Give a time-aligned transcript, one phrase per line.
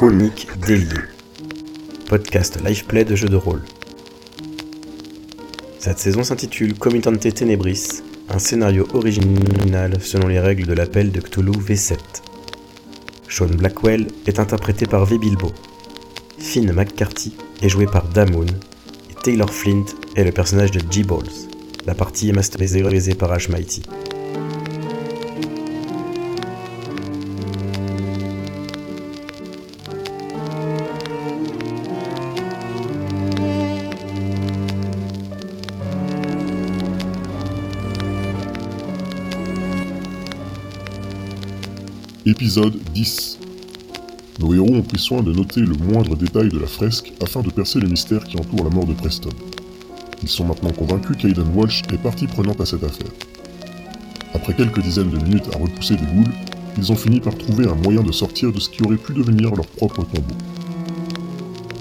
[0.00, 0.86] Chronique déliée.
[2.08, 3.60] Podcast live play de jeux de rôle.
[5.78, 8.00] Cette saison s'intitule Comitante Tenebris,
[8.30, 11.98] un scénario original selon les règles de l'appel de Cthulhu V7.
[13.28, 15.18] Sean Blackwell est interprété par V.
[15.18, 15.52] Bilbo.
[16.38, 18.46] Finn McCarthy est joué par Damoon.
[19.22, 19.84] Taylor Flint
[20.16, 21.28] est le personnage de G-Balls.
[21.84, 23.82] La partie est masterisée par Ash Mighty.
[42.40, 43.38] Épisode 10
[44.38, 47.50] Nos héros ont pris soin de noter le moindre détail de la fresque afin de
[47.50, 49.28] percer le mystère qui entoure la mort de Preston.
[50.22, 53.10] Ils sont maintenant convaincus qu'Aiden Walsh est partie prenante à cette affaire.
[54.32, 56.32] Après quelques dizaines de minutes à repousser des ghouls,
[56.78, 59.54] ils ont fini par trouver un moyen de sortir de ce qui aurait pu devenir
[59.54, 60.34] leur propre tombeau.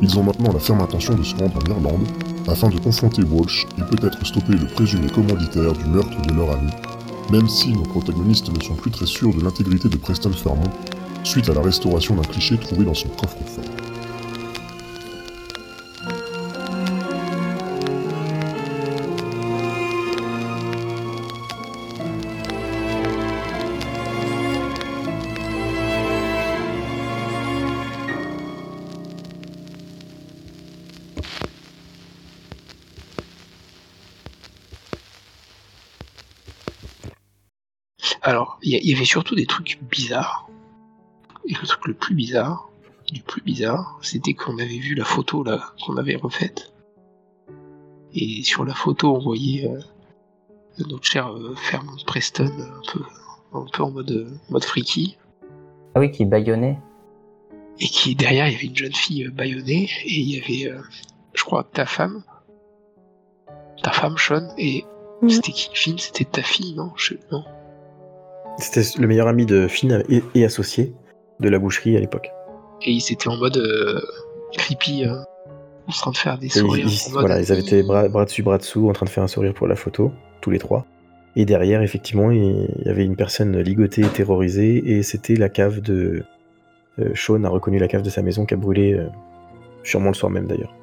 [0.01, 2.05] Ils ont maintenant la ferme intention de se rendre en Irlande
[2.49, 6.69] afin de confronter Walsh et peut-être stopper le présumé commanditaire du meurtre de leur ami
[7.31, 10.71] même si nos protagonistes ne sont plus très sûrs de l'intégrité de Preston Fairmont,
[11.23, 13.88] suite à la restauration d'un cliché trouvé dans son coffre-fort.
[38.81, 40.49] Y, y avait surtout des trucs bizarres.
[41.45, 42.69] Et le truc le plus bizarre,
[43.11, 46.73] du plus bizarre, c'était qu'on avait vu la photo là qu'on avait refaite.
[48.13, 49.79] Et sur la photo, on voyait euh,
[50.87, 53.01] notre cher euh, Fairmont Preston un peu,
[53.53, 55.17] un peu en mode, euh, mode freaky.
[55.95, 56.79] Ah oui, qui baïonnait.
[57.79, 59.89] Et qui derrière, il y avait une jeune fille euh, bâillonnée.
[60.05, 60.81] Et il y avait, euh,
[61.33, 62.23] je crois, ta femme.
[63.81, 64.53] Ta femme, Sean.
[64.57, 64.85] Et
[65.21, 65.29] Mhm.
[65.29, 66.91] c'était qui Finn C'était ta fille, non?
[66.95, 67.43] Je non?
[68.57, 70.93] C'était le meilleur ami de Finn et, et associé
[71.39, 72.29] de la boucherie à l'époque.
[72.81, 74.01] Et ils étaient en mode euh,
[74.57, 75.15] creepy, euh,
[75.87, 76.87] en train de faire des sourires.
[76.87, 79.09] ils, en mode- voilà, ils avaient été bras, bras dessus, bras dessous, en train de
[79.11, 80.11] faire un sourire pour la photo,
[80.41, 80.85] tous les trois.
[81.35, 85.79] Et derrière, effectivement, il y avait une personne ligotée et terrorisée, et c'était la cave
[85.79, 86.23] de.
[86.99, 88.99] euh, Sean a reconnu la cave de sa maison qui a brûlé,
[89.83, 90.73] sûrement le soir même d'ailleurs.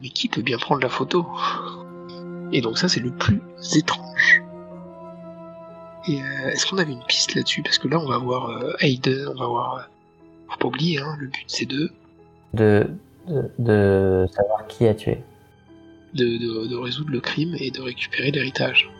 [0.00, 1.26] Mais qui peut bien prendre la photo?
[2.52, 3.40] Et donc ça, c'est le plus
[3.76, 4.42] étrange.
[6.06, 7.62] Et euh, est-ce qu'on avait une piste là-dessus?
[7.62, 9.74] Parce que là, on va voir euh, Hayden, on va voir...
[9.76, 9.80] euh,
[10.50, 11.90] faut pas oublier, hein, le but c'est de,
[12.54, 12.88] De,
[13.26, 15.22] de, de savoir qui a tué.
[16.14, 18.90] de, de, de résoudre le crime et de récupérer l'héritage.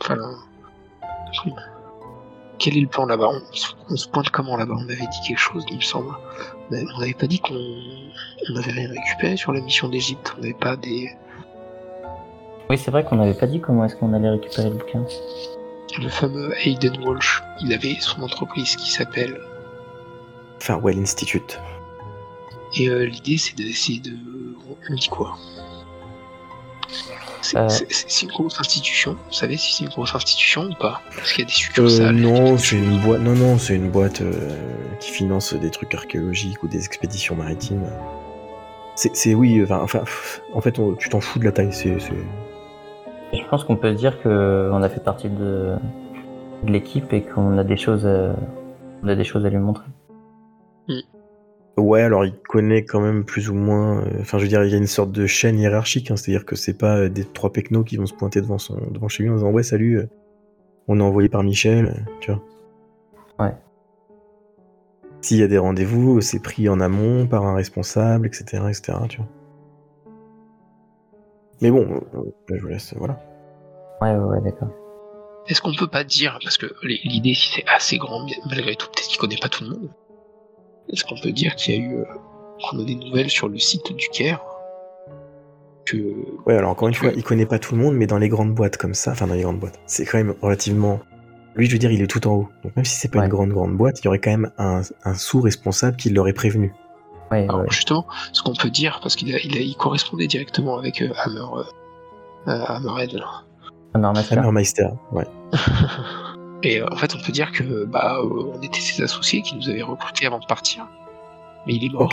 [0.00, 1.56] Enfin, le crime.
[2.58, 3.28] Quel est le plan là-bas?
[3.30, 4.74] On, se- on se pointe comment là-bas?
[4.76, 6.14] On avait dit quelque chose, il me semble.
[6.70, 10.34] On avait- on n'avait pas dit qu'on on n'avait rien récupéré sur la mission d'Égypte.
[10.36, 11.10] On n'avait pas des...
[12.70, 15.04] Oui, c'est vrai qu'on n'avait pas dit comment est-ce qu'on allait récupérer le bouquin.
[16.02, 19.38] Le fameux Hayden Walsh, il avait son entreprise qui s'appelle.
[20.60, 21.60] Farewell Institute.
[22.76, 24.12] Et euh, l'idée c'est d'essayer de.
[24.90, 25.36] On dit quoi?
[27.42, 27.68] C'est Euh.
[27.68, 29.12] c'est- une grosse institution.
[29.26, 31.02] Vous savez si c'est une grosse institution ou pas?
[31.14, 32.14] Parce qu'il y a des Euh, succursales.
[32.16, 33.20] non, c'est une boîte.
[33.20, 34.32] Non, non, c'est une boîte euh,
[35.00, 37.84] qui finance des trucs archéologiques ou des expéditions maritimes.
[38.96, 39.84] C'est, c'est- oui, enfin,
[40.54, 41.72] en fait, on- tu t'en fous de la taille.
[41.72, 41.98] C'est-
[43.34, 45.74] Je pense qu'on peut dire qu'on a fait partie de,
[46.62, 48.34] de l'équipe et qu'on a des choses, à,
[49.02, 49.86] on a des choses à lui montrer.
[51.76, 54.00] Ouais, alors il connaît quand même plus ou moins.
[54.02, 56.44] euh, Enfin, je veux dire, il y a une sorte de chaîne hiérarchique, hein, c'est-à-dire
[56.46, 59.24] que c'est pas euh, des trois pecnos qui vont se pointer devant son, devant chez
[59.24, 60.06] lui en disant ouais, salut, euh,
[60.86, 62.42] on est envoyé par Michel, euh, tu vois.
[63.40, 63.54] Ouais.
[65.20, 69.16] S'il y a des rendez-vous, c'est pris en amont par un responsable, etc., etc., tu
[69.16, 69.26] vois.
[71.64, 72.20] Mais bon, euh,
[72.54, 73.18] je vous laisse, voilà.
[74.02, 74.68] Ouais, ouais, ouais, d'accord.
[75.48, 78.20] Est-ce qu'on peut pas dire, parce que l'idée si c'est assez grand,
[78.50, 79.90] malgré tout, peut-être qu'il connaît pas tout le monde.
[80.92, 81.96] Est-ce qu'on peut dire qu'il y a eu.
[82.00, 82.04] euh,
[82.70, 84.40] qu'on a des nouvelles sur le site du Caire?
[85.86, 85.96] Que.
[86.46, 88.54] Ouais, alors encore une fois, il connaît pas tout le monde, mais dans les grandes
[88.54, 91.00] boîtes comme ça, enfin dans les grandes boîtes, c'est quand même relativement.
[91.56, 92.48] Lui, je veux dire, il est tout en haut.
[92.62, 93.24] Donc même si c'est pas Ouais.
[93.24, 96.74] une grande grande boîte, il y aurait quand même un, un sous-responsable qui l'aurait prévenu.
[97.34, 97.66] Ouais, Alors ouais.
[97.70, 101.12] justement, ce qu'on peut dire, parce qu'il a, il a- il correspondait directement avec euh,
[101.24, 101.40] Hammer.
[101.56, 101.62] euh,
[102.48, 103.20] euh, Hammerhead.
[103.94, 105.26] Hammermeister, ouais.
[106.62, 109.54] Et euh, en fait, on peut dire que bah, euh, on était ses associés qui
[109.56, 110.86] nous avaient recrutés avant de partir.
[111.66, 112.12] Mais il est mort.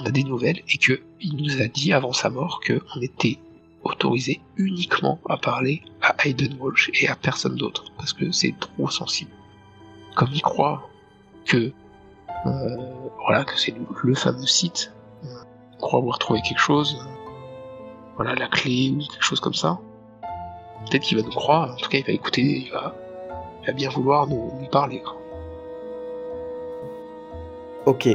[0.00, 3.00] On a des nouvelles et que il nous a dit avant sa mort que on
[3.00, 3.38] était
[3.84, 8.88] autorisé uniquement à parler à Hayden Walsh et à personne d'autre parce que c'est trop
[8.90, 9.30] sensible.
[10.16, 10.88] comme il croit
[11.46, 11.72] que
[12.44, 14.92] voilà que c'est le, le fameux site,
[15.24, 15.28] euh,
[15.72, 17.10] il croit avoir trouvé quelque chose, euh,
[18.16, 19.78] voilà la clé ou quelque chose comme ça.
[20.86, 22.94] Peut-être qu'il va nous croire, en tout cas il va écouter, il va,
[23.62, 25.00] il va bien vouloir nous, nous parler.
[25.00, 25.16] quoi.
[27.86, 28.08] Ok,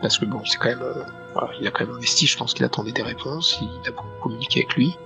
[0.00, 1.02] Parce que bon, c'est quand même, euh,
[1.32, 4.08] voilà, il a quand même investi, je pense qu'il attendait des réponses, il a beaucoup
[4.22, 4.96] communiqué avec lui.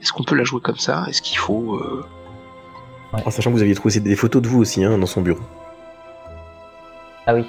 [0.00, 1.04] Est-ce qu'on peut la jouer comme ça?
[1.08, 2.04] Est-ce qu'il faut euh,
[3.12, 5.42] en sachant que vous aviez trouvé des photos de vous aussi hein, dans son bureau.
[7.26, 7.44] Ah oui.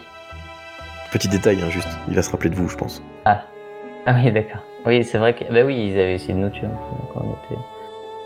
[1.11, 1.87] Petit détail, hein, juste.
[2.07, 3.01] Il va se rappeler de vous, je pense.
[3.25, 3.43] Ah.
[4.05, 4.61] Ah oui, d'accord.
[4.85, 5.43] Oui, c'est vrai que.
[5.51, 6.67] Bah oui, ils avaient essayé de nous tuer.
[7.13, 7.61] quand on était-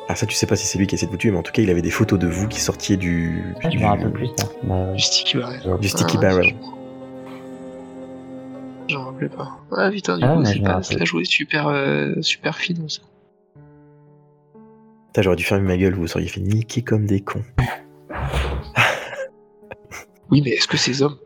[0.10, 1.44] Ah, ça, tu sais pas si c'est lui qui essaie de vous tuer, mais en
[1.44, 3.54] tout cas, il avait des photos de vous qui sortiez du.
[3.58, 4.48] Ah, je du- me rappelle plus ça.
[4.64, 6.56] Bah, du sticky barrel Du sticky Ah, barrel.
[8.88, 9.50] J'en rappelais pas.
[9.76, 10.84] Ah putain, du Ah, coup, mais c'est pas, rappelle.
[10.86, 13.02] ça a joué super, euh, super finement ça.
[15.08, 17.44] Putain, j'aurais dû fermer ma gueule, vous vous seriez fait niquer comme des cons.
[20.32, 21.18] Oui, mais est-ce que ces hommes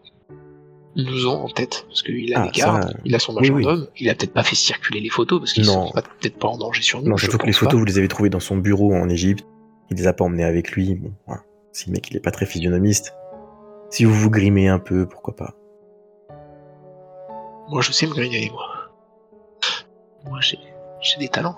[0.96, 3.66] nous ont en tête Parce qu'il a Ah, gardes, ça, il a son oui, oui.
[3.98, 6.58] il a peut-être pas fait circuler les photos parce qu'ils sont pas- peut-être pas en
[6.58, 7.10] danger sur nous.
[7.10, 7.80] Non, je surtout que les photos, pas.
[7.80, 9.46] vous les avez trouvées dans son bureau en Égypte.
[9.90, 10.96] Il les a pas emmenées avec lui.
[10.96, 11.44] Bon, voilà.
[11.74, 13.14] Si le mec, il est pas très physionomiste.
[13.90, 15.54] Si vous vous grimez un peu, pourquoi pas.
[17.70, 18.66] Moi, je sais me grignoter, moi.
[20.30, 20.58] Moi, j'ai
[21.20, 21.58] des talents.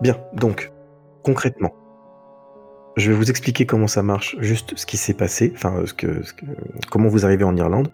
[0.00, 0.72] Bien, donc,
[1.22, 1.72] concrètement,
[2.96, 5.84] je vais vous expliquer comment ça marche, juste ce qui s'est passé, enfin,
[6.90, 7.90] comment vous arrivez en Irlande.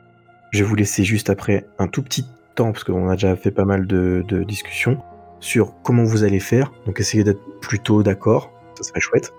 [0.50, 2.25] Je vais vous laisser juste après un tout petit
[2.55, 4.99] temps, parce qu'on a déjà fait pas mal de, de discussions,
[5.41, 6.73] sur comment vous allez faire.
[6.87, 9.33] Donc, essayez d'être plutôt d'accord, ça serait chouette.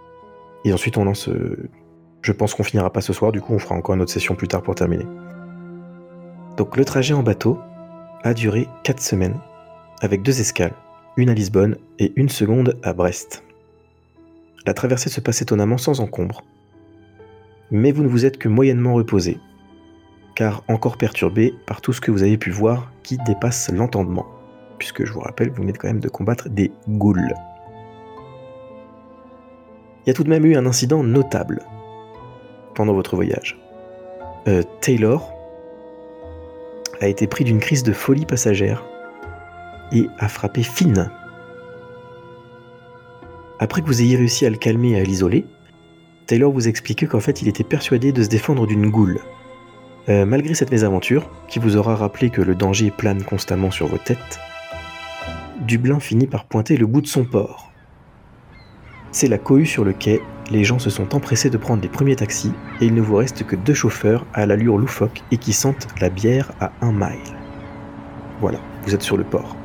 [0.66, 1.28] Et ensuite, on lance.
[1.30, 1.70] euh,
[2.22, 4.36] je pense qu'on finira pas ce soir, du coup, on fera encore une autre session
[4.36, 5.06] plus tard pour terminer.
[6.58, 7.60] Donc, le trajet en bateau
[8.24, 9.40] a duré 4 semaines,
[10.02, 10.74] avec deux escales
[11.20, 13.44] une à Lisbonne et une seconde à Brest.
[14.66, 16.44] La traversée se passe étonnamment sans encombre.
[17.72, 19.40] Mais vous ne vous êtes que moyennement reposé,
[20.36, 24.26] car encore perturbé par tout ce que vous avez pu voir qui dépasse l'entendement,
[24.78, 27.34] puisque je vous rappelle, vous venez quand même de combattre des ghouls.
[30.06, 31.62] Il y a tout de même eu un incident notable
[32.74, 33.60] pendant votre voyage.
[34.48, 35.32] Euh, Taylor
[37.02, 38.84] a été pris d'une crise de folie passagère
[39.92, 41.12] et a frappé Finn.
[43.60, 45.46] Après que vous ayez réussi à le calmer et à l'isoler,
[46.26, 49.20] Taylor vous expliquait qu'en fait il était persuadé de se défendre d'une goule.
[50.08, 53.98] Euh, malgré cette mésaventure, qui vous aura rappelé que le danger plane constamment sur vos
[53.98, 54.40] têtes,
[55.60, 57.72] Dublin finit par pointer le bout de son port.
[59.12, 60.22] C'est la cohue sur le quai,
[60.52, 63.44] les gens se sont empressés de prendre les premiers taxis, et il ne vous reste
[63.46, 67.38] que deux chauffeurs à l'allure loufoque et qui sentent la bière à un mile.
[68.40, 69.58] Voilà, vous êtes sur le port.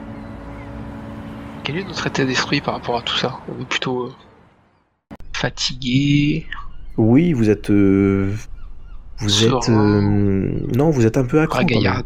[1.64, 4.12] Quel est notre état d'esprit par rapport à tout ça On est plutôt euh,
[5.32, 6.46] fatigué.
[6.96, 7.70] Oui, vous êtes.
[7.70, 8.32] euh,
[9.18, 9.58] vous Serein.
[9.60, 9.68] êtes.
[9.70, 11.60] euh, non, vous êtes un peu à cran.
[11.60, 12.02] un peu à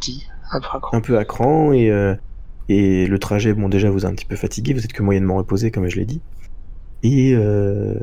[0.81, 0.97] cran.
[0.97, 1.93] Un peu à cran et,
[2.69, 4.73] et le trajet, bon, déjà, vous a un petit peu fatigué.
[4.75, 6.23] Vous êtes que moyennement reposé, comme je l'ai dit.
[7.03, 7.95] Et euh,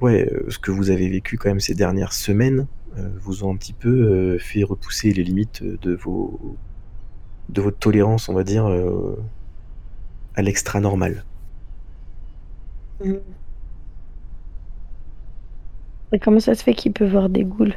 [0.00, 2.66] ouais, ce que vous avez vécu quand même ces dernières semaines
[2.96, 6.56] euh, vous ont un petit peu euh, fait repousser les limites de vos
[7.48, 8.66] de votre tolérance, on va dire,
[10.36, 11.24] à l'extra normal.
[16.12, 17.74] Et comment ça se fait qu'il peut voir des ghouls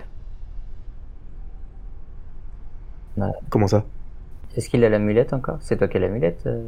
[3.49, 3.83] Comment ça?
[4.55, 5.57] Est-ce qu'il a l'amulette encore?
[5.61, 6.61] C'est toi qui as l'amulette euh,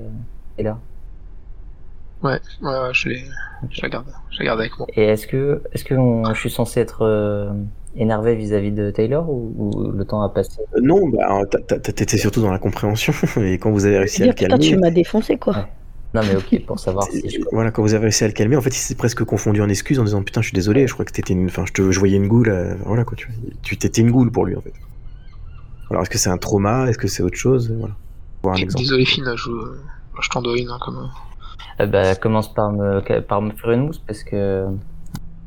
[0.57, 0.77] Et là
[2.23, 3.23] Ouais, ouais, ouais, je l'ai,
[3.71, 4.85] je la garde, je la garde avec moi.
[4.95, 7.51] Et est-ce que, est-ce que on- je suis censé être euh,
[7.95, 10.61] énervé vis-à-vis de Taylor ou, ou le temps a passé?
[10.75, 11.41] Euh, Non, bah,
[11.79, 13.11] t'étais surtout dans la compréhension
[13.41, 14.59] et quand vous avez réussi à le calmer.
[14.59, 15.53] tu m'as défoncé quoi.
[15.57, 15.65] Ouais.
[16.13, 17.39] Non mais ok, pour savoir si je...
[17.51, 19.69] Voilà, quand vous avez réussi à le calmer, en fait, il s'est presque confondu en
[19.69, 21.91] excuses en disant putain, je suis désolé, je crois que t'étais une, enfin, je te,
[21.91, 23.29] je voyais une goule, euh, voilà quoi, tu,
[23.61, 24.73] tu t'étais une goule pour lui en fait.
[25.89, 27.95] Alors, est-ce que c'est un trauma, est-ce que c'est autre chose, voilà.
[28.43, 28.83] Voir un exemple.
[28.83, 29.51] Désolé, Finn, je,
[30.21, 31.09] je t'en dois une, hein, comme.
[31.79, 34.65] Euh, bah, commence par me, par me faire une mousse parce que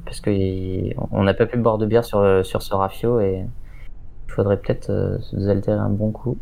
[0.04, 3.44] parce que y- on n'a pas pu boire de bière sur sur ce rafio et
[4.28, 6.36] il faudrait peut-être euh, se désaltérer un bon coup.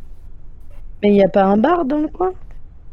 [1.02, 2.32] Mais il n'y a pas un bar dans le coin?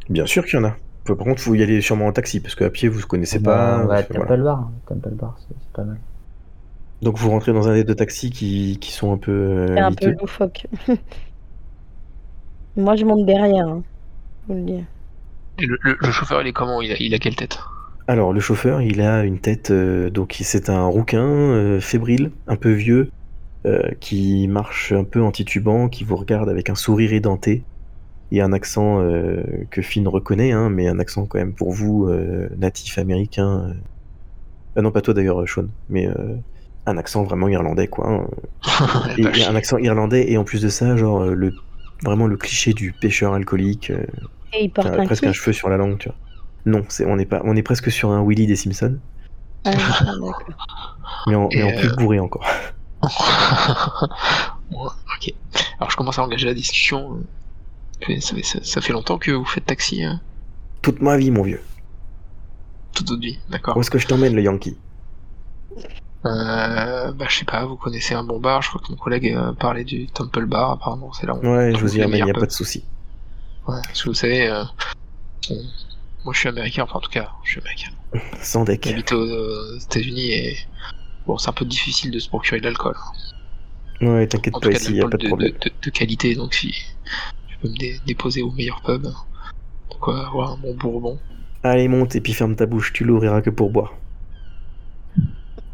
[0.08, 0.76] Bien sûr qu'il y en a.
[1.16, 3.84] Par contre, faut y aller sûrement en taxi parce qu'à pied, vous ne connaissez pas.
[3.86, 4.28] Bah, euh, t'aimes voilà.
[4.28, 4.72] pas le bar, hein.
[4.86, 6.00] t'aimes pas le bar, c'est pas mal.
[7.02, 9.32] Donc, vous rentrez dans un des deux taxis qui, qui sont un peu.
[9.32, 10.66] euh, un peu loufoque.
[12.76, 13.84] Moi je monte derrière, hein.
[14.48, 14.86] Le dire.
[15.58, 16.82] Et le, le- le chauffeur, il est comment?
[16.82, 17.58] Il a, il a quelle tête?
[18.08, 19.70] Alors, le chauffeur, il a une tête.
[19.70, 23.14] euh, donc, c'est un rouquin euh, fébrile, un peu vieux,
[23.66, 27.68] euh, qui marche un peu en titubant, qui vous regarde avec un sourire édenté
[28.32, 32.06] et un accent euh, que Finn reconnaît, hein, mais un accent quand même pour vous,
[32.08, 33.70] euh, natif américain.
[33.70, 33.74] euh.
[34.76, 36.36] Ah non, pas toi d'ailleurs, Sean, mais euh,
[36.86, 38.08] un accent vraiment irlandais, quoi.
[38.08, 38.26] hein.
[39.18, 41.52] Eh ben, Et- et un accent irlandais, et en plus de ça, genre, le,
[42.04, 44.04] vraiment le cliché du pêcheur alcoolique, euh,
[44.52, 46.16] Et il a porte un presque un cheveu sur la langue, tu vois.
[46.66, 48.98] Non, c'est, on, est pas, on est presque sur un Willy des Simpsons,
[49.64, 49.72] Ah,
[51.26, 52.46] mais en, mais Et, en plus bourré encore.
[54.72, 55.34] Ok.
[55.78, 57.18] Alors je commence à engager la discussion.
[58.00, 60.20] Ça fait, ça, ça fait longtemps que vous faites taxi, hein
[60.82, 61.60] Toute ma vie, mon vieux.
[62.94, 63.76] toute votre vie, d'accord.
[63.76, 64.76] Où est-ce que je t'emmène, le Yankee?
[66.26, 69.32] Euh, bah je sais pas, vous connaissez un bon bar, je crois que mon collègue
[69.34, 72.26] euh, parlait du Temple Bar, apparemment c'est là où on Ouais, je vous y emmène,
[72.26, 72.84] y a pas de souci.
[73.66, 74.62] Ouais, parce que vous savez, euh,
[76.24, 77.90] moi je suis américain, enfin en tout cas, je suis américain.
[78.42, 78.86] Sans deck.
[78.86, 80.58] J'habite aux, États-Unis et
[81.26, 82.96] bon, c'est un peu difficile de se procurer de l'alcool.
[84.02, 85.52] Ouais, t'inquiète pas, ici, y a pas de de, problème.
[85.52, 86.74] de- de- de qualité, donc si
[88.06, 91.18] déposer au meilleur pub, de quoi avoir un bon bourbon.
[91.62, 93.94] Allez, monte et puis ferme ta bouche, tu l'ouvriras que pour boire.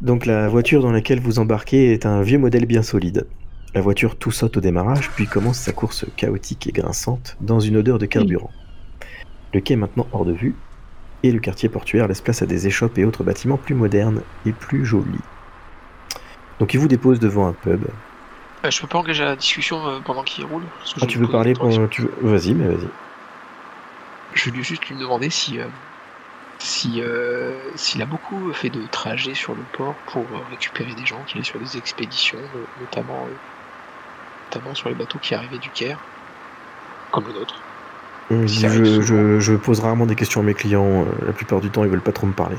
[0.00, 3.26] Donc la voiture dans laquelle vous embarquez est un vieux modèle bien solide.
[3.74, 7.76] La voiture tout saute au démarrage, puis commence sa course chaotique et grinçante dans une
[7.76, 8.50] odeur de carburant.
[9.54, 10.54] Le quai est maintenant hors de vue,
[11.22, 14.52] et le quartier portuaire laisse place à des échoppes et autres bâtiments plus modernes et
[14.52, 15.20] plus jolis.
[16.58, 17.86] Donc il vous dépose devant un pub.
[18.64, 21.18] Euh, je peux pas engager la discussion euh, pendant qu'il roule parce que Ah, tu
[21.18, 21.86] veux parler pendant...
[21.88, 22.12] Tu veux...
[22.22, 22.88] Vas-y, mais vas-y.
[24.34, 25.64] Je vais juste lui demander si, euh,
[26.58, 31.22] si euh, s'il a beaucoup fait de trajets sur le port pour récupérer des gens,
[31.26, 32.38] qu'il est sur des expéditions,
[32.80, 33.26] notamment,
[34.46, 35.98] notamment sur les bateaux qui arrivaient du Caire,
[37.12, 37.54] comme le nôtre.
[38.30, 41.84] Hum, Je, je- je pose rarement des questions à mes clients, la plupart du temps
[41.84, 42.56] ils veulent pas trop me parler.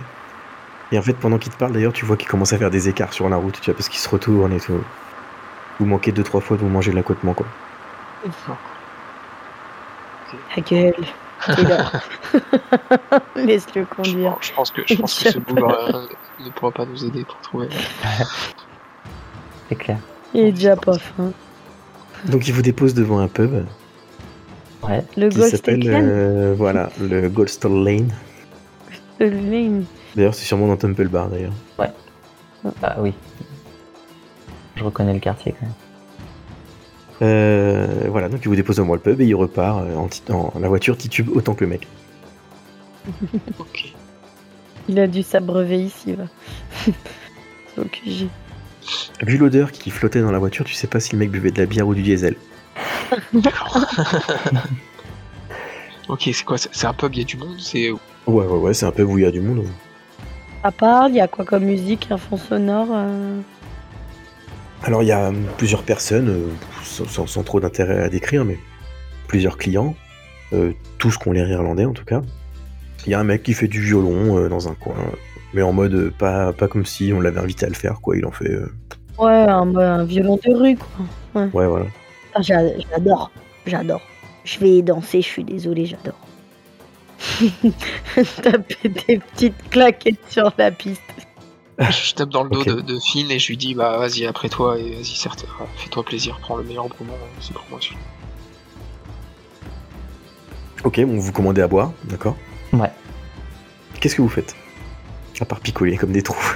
[0.91, 2.87] Et en fait pendant qu'ils te parlent d'ailleurs tu vois qu'ils commencent à faire des
[2.87, 4.81] écarts sur la route, tu vois, parce qu'ils se retournent et tout.
[5.79, 7.45] Vous manquez deux trois fois de vous manger de l'accotement quoi.
[10.55, 10.93] Ta gueule.
[13.35, 14.33] Laisse-le Je, conduire.
[14.33, 16.07] pense- je pense que je pense que ce boulot euh,
[16.43, 17.69] ne pourra pas nous aider pour trouver.
[19.69, 19.97] C'est clair.
[20.33, 21.31] Il est déjà pas fin.
[22.25, 23.65] Donc ils vous déposent devant un pub
[24.83, 25.03] Ouais.
[25.15, 26.07] Le qui Ghost s'appelle Lane.
[26.09, 28.11] euh, voilà, le Goldstone Lane.
[29.19, 29.85] Le Lane.
[30.15, 31.53] D'ailleurs c'est sûrement dans Temple Bar d'ailleurs.
[32.83, 33.13] Ah oui.
[34.77, 35.73] Je reconnais le quartier quand même.
[37.23, 40.67] Euh, voilà, donc il vous dépose devant le pub et il repart euh, en, la
[40.67, 41.87] voiture titube autant que le mec.
[43.59, 43.93] Ok.
[44.89, 46.25] Il a dû s'abreuver ici, va.
[47.91, 48.27] QG.
[49.21, 51.59] Vu l'odeur qui flottait dans la voiture, tu sais pas si le mec buvait de
[51.59, 52.35] la bière ou du diesel.
[53.33, 53.77] D'accord.
[56.07, 58.45] ok, c'est quoi C'est c'est un pub, il y a du monde C'est Ouais ouais
[58.45, 59.65] ouais, c'est un pub où il y a du monde.
[60.63, 63.39] À part, il y a quoi comme musique, un fond sonore euh,
[64.83, 66.47] Alors il y a plusieurs personnes, euh,
[66.83, 68.57] sans, trop d'intérêt à décrire, mais
[69.27, 69.95] plusieurs clients,
[70.53, 72.21] euh, tous qui ont l'air irlandais en tout cas.
[73.05, 74.95] Il y a un mec qui fait du violon euh, dans un coin,
[75.53, 78.17] mais en mode euh, pas, pas comme si on l'avait invité à le faire, quoi.
[78.17, 78.49] Il en fait.
[78.51, 78.71] euh,
[79.17, 81.43] Ouais, un, un violon de rue, quoi.
[81.53, 81.85] Ouais, voilà.
[82.35, 83.31] Ah, j'a- j'adore,
[83.65, 84.01] j'adore.
[84.45, 86.19] Je vais danser, je suis désolée, j'adore.
[88.43, 91.01] Taper des petites claquettes sur la piste.
[91.91, 94.49] Je tape dans le dos de, de Finn et je lui dis bah vas-y après
[94.49, 97.79] toi et vas-y certes euh, fais-toi plaisir, prends le meilleur moment, c'est pour moi.
[97.79, 98.01] celui-là.
[100.83, 102.35] Ok, bon, vous commandez à boire, d'accord.
[102.73, 102.91] Ouais.
[103.99, 104.55] Qu'est-ce que vous faites
[105.39, 106.55] À part picoler comme des trous.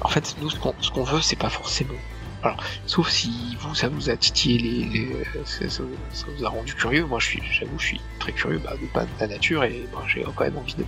[0.00, 1.94] En fait nous ce qu'on ce qu'on veut c'est pas forcément.
[2.42, 6.48] Alors sauf si vous ça vous a titillé les, les- ça, ça- ça vous a
[6.48, 7.04] rendu curieux.
[7.04, 9.86] Moi je suis j'avoue je suis très curieux bah, de pas de la nature et
[9.92, 10.84] bah, j'ai quand même envie de,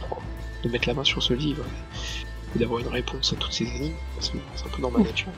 [0.62, 1.64] de mettre la main sur ce livre
[2.56, 5.28] d'avoir une réponse à toutes ces énigmes parce que c'est un peu dans ma nature.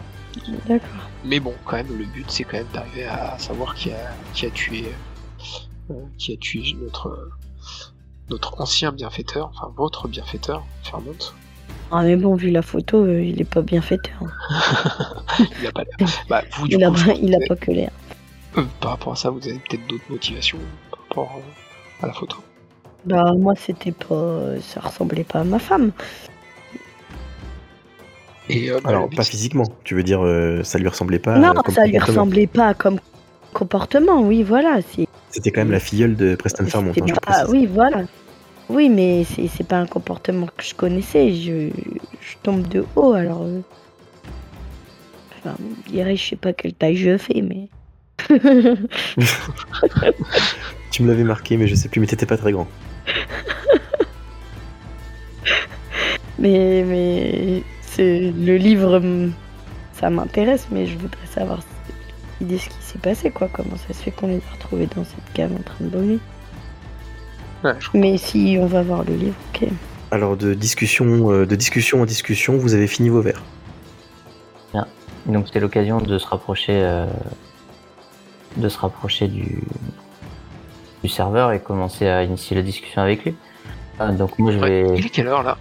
[0.66, 0.88] D'accord.
[1.24, 4.46] Mais bon, quand même, le but, c'est quand même d'arriver à savoir qui a, qui
[4.46, 4.84] a tué,
[5.90, 7.30] euh, qui a tué notre,
[8.30, 11.12] notre ancien bienfaiteur, enfin votre bienfaiteur, Fairmont.
[11.90, 14.18] Ah, mais bon, vu la photo, euh, il est pas bien fêteur.
[15.60, 16.08] Il a pas l'air.
[16.28, 17.90] Bah, vous, du Il a, coup, je pas- il a pas que l'air.
[18.56, 20.58] euh, par rapport à ça, vous avez peut-être d'autres motivations
[20.90, 21.40] par rapport
[22.02, 22.38] à la photo.
[23.04, 24.58] Bah, moi, c'était pas.
[24.62, 25.92] Ça ressemblait pas à ma femme.
[28.48, 31.38] Et, euh, bah, Alors, but, pas physiquement, tu veux dire, euh, ça lui ressemblait pas.
[31.38, 32.98] non, euh, comme ça lui ressemblait pas comme
[33.54, 34.80] comportement, oui, voilà.
[35.30, 38.02] C'était quand même la filleule de Preston Fairmont, hein, je pas- oui, voilà.
[38.68, 41.32] Oui, mais c'est c'est pas un comportement que je connaissais.
[41.34, 41.68] Je,
[42.20, 43.42] je tombe de haut, alors.
[43.42, 43.60] euh,
[45.44, 47.68] Enfin, on dirait, je sais pas quelle taille je fais, mais.
[50.92, 52.68] Tu me l'avais marqué, mais je sais plus, mais t'étais pas très grand.
[56.38, 57.62] mais mais
[57.94, 59.00] c'est le livre,
[59.94, 61.60] ça m'intéresse, mais je voudrais savoir
[62.40, 63.48] l'idée ce qui s'est passé, quoi.
[63.52, 66.18] Comment ça se fait qu'on les a retrouvés dans cette cave en train de vomir.
[67.64, 69.68] Ouais, je- Mais si on va voir le livre, ok.
[70.10, 73.42] Alors, de discussion, euh, de discussion en discussion, vous avez fini vos verres.
[75.24, 77.06] donc c'était l'occasion de se rapprocher, euh,
[78.56, 79.62] de se rapprocher du,
[81.04, 83.36] du serveur et commencer à initier la discussion avec lui.
[84.00, 84.98] Ah, donc moi je Ouais, vais.
[84.98, 85.58] Il est quelle heure là?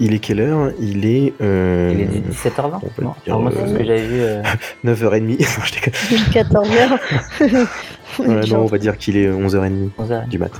[0.00, 0.70] Il est quelle heure?
[0.80, 3.78] Il est, euh, Il est 17h20 on peut non dire, Alors moi c'est ce euh,
[3.78, 4.20] que j'avais vu.
[4.20, 4.42] euh,
[4.84, 5.38] 9h30.
[5.58, 5.92] Non, je déconne.
[6.32, 7.66] 14h.
[8.20, 10.28] Ouais, non, on va dire qu'il est 11h30 11h.
[10.28, 10.50] du mat.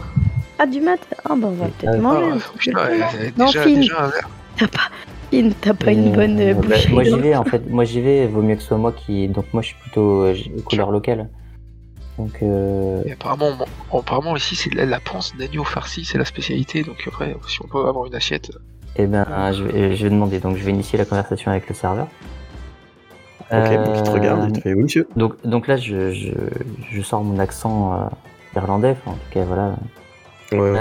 [0.61, 0.99] Ah, du mat?
[1.25, 1.99] Ah, bah on va Ah, peut-être ouais.
[1.99, 2.73] manger.
[2.75, 4.29] Ah, avait Non, déjà, Finn, déjà un verre.
[4.59, 4.79] t'as pas,
[5.31, 8.01] Finn, t'as pas une bonne euh, euh, bah, moi j'y vais en fait, moi j'y
[8.01, 9.29] vais, vaut mieux que ce soit moi qui.
[9.29, 10.35] Donc moi je suis plutôt euh,
[10.67, 11.29] couleur locale.
[12.19, 16.83] Donc euh, Et apparemment, ici c'est de la, la panse d'agneau farci, c'est la spécialité.
[16.85, 18.51] Donc après, si on peut avoir une assiette.
[18.99, 21.75] Eh ben je vais, je vais demander, donc je vais initier la conversation avec le
[21.75, 22.09] serveur.
[23.51, 25.09] Ok, donc il te Euh, regarde, il te fait oui, monsieur.
[25.17, 26.33] Donc, donc là, je, je,
[26.91, 28.07] je sors mon accent euh,
[28.57, 29.75] irlandais, en tout cas, voilà.
[30.53, 30.79] Ouais, ouais.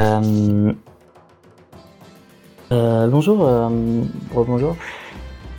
[2.73, 3.69] Euh, bonjour, euh,
[4.33, 4.75] bonjour.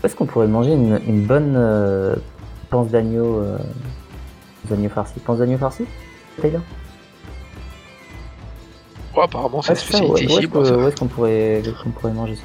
[0.05, 2.17] Est-ce qu'on pourrait manger une, une bonne euh,
[2.69, 3.43] panse d'agneau,
[4.69, 5.19] d'agneau farci?
[5.21, 5.87] Panse d'agneau farci
[6.43, 6.61] Taylor?
[9.19, 10.47] Ouais, apparemment c'est Ah, spécialité où ici.
[10.55, 11.63] où est-ce qu'on pourrait,
[12.15, 12.43] manger ça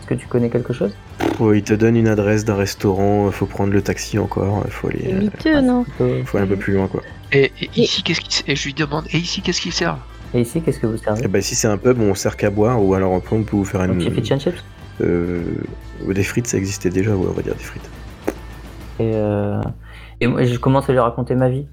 [0.00, 0.92] Est-ce que tu connais quelque chose?
[1.38, 5.12] Ouais, il te donne une adresse d'un restaurant, faut prendre le taxi encore, faut aller,
[5.12, 5.84] euh, miteux, non?
[5.84, 7.02] Plutôt- faut aller un peu plus loin quoi.
[7.32, 9.98] Et, et ici, qu'est-ce qui et je lui demande, et ici, qu'est-ce qu'ils servent
[10.34, 11.24] Et ici, qu'est-ce que vous servez?
[11.24, 13.56] Et bah si c'est un pub, on sert qu'à boire, ou alors après on peut
[13.56, 13.98] vous faire Un une...
[13.98, 14.64] petit fish and chips?
[15.00, 15.42] Euh,
[16.08, 17.88] des frites, ça existait déjà, ouais, on va dire des frites.
[18.98, 19.60] Et, euh,
[20.20, 21.66] et moi, je commence à lui raconter ma vie.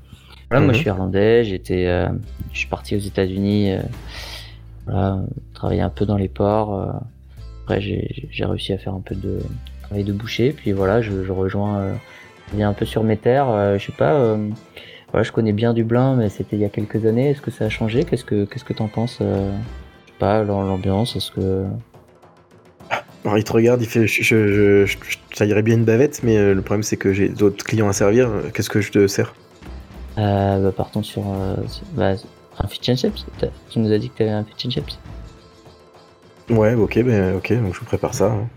[0.54, 0.76] Voilà, moi, Mhm.
[0.76, 2.10] je suis irlandais, j'étais, euh,
[2.52, 3.80] je suis parti aux États-Unis, euh,
[4.86, 5.22] voilà,
[5.56, 6.80] travailler un peu dans les ports.
[6.80, 6.92] euh,
[7.64, 9.40] après, j'ai réussi à faire un peu de
[9.82, 11.96] travail de boucher, puis voilà, je, je rejoins,
[12.52, 13.80] je viens un peu sur mes terres.
[13.80, 14.38] je sais pas,
[15.12, 17.32] voilà, je connais bien Dublin, mais c'était il y a quelques années.
[17.32, 18.04] Est-ce que ça a changé?
[18.04, 21.66] Qu'est-ce que, qu'est-ce que t'en penses Je sais pas, l'am- l'ambiance, est-ce que
[23.26, 26.22] Alors il te regarde, il fait je, je- je- je- ça irait bien une bavette,
[26.22, 29.34] mais le problème c'est que j'ai d'autres clients à servir, qu'est-ce que je te sers?
[30.18, 32.14] Euh, bah, partons sur, euh, sur- bah,
[32.60, 33.26] un fish and chips.
[33.70, 34.98] Tu nous as dit que t'avais un fish and chips.
[36.50, 38.26] Ouais, ok, ben ok, donc je vous prépare ça.
[38.32, 38.48] hein.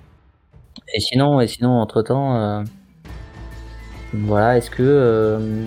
[0.94, 2.64] Et sinon, et sinon, entre temps,
[4.12, 5.64] voilà, est-ce que, euh,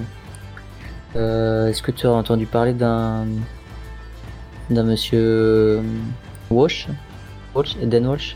[1.16, 3.26] euh, est-ce que tu as entendu parler d'un,
[4.70, 5.82] d'un monsieur euh,
[6.52, 6.88] Walsh,
[7.56, 8.36] Walsh, Dan Walsh?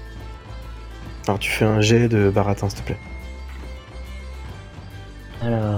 [1.27, 2.97] Alors tu fais un jet de baratin s'il te plaît.
[5.41, 5.72] Alors, euh.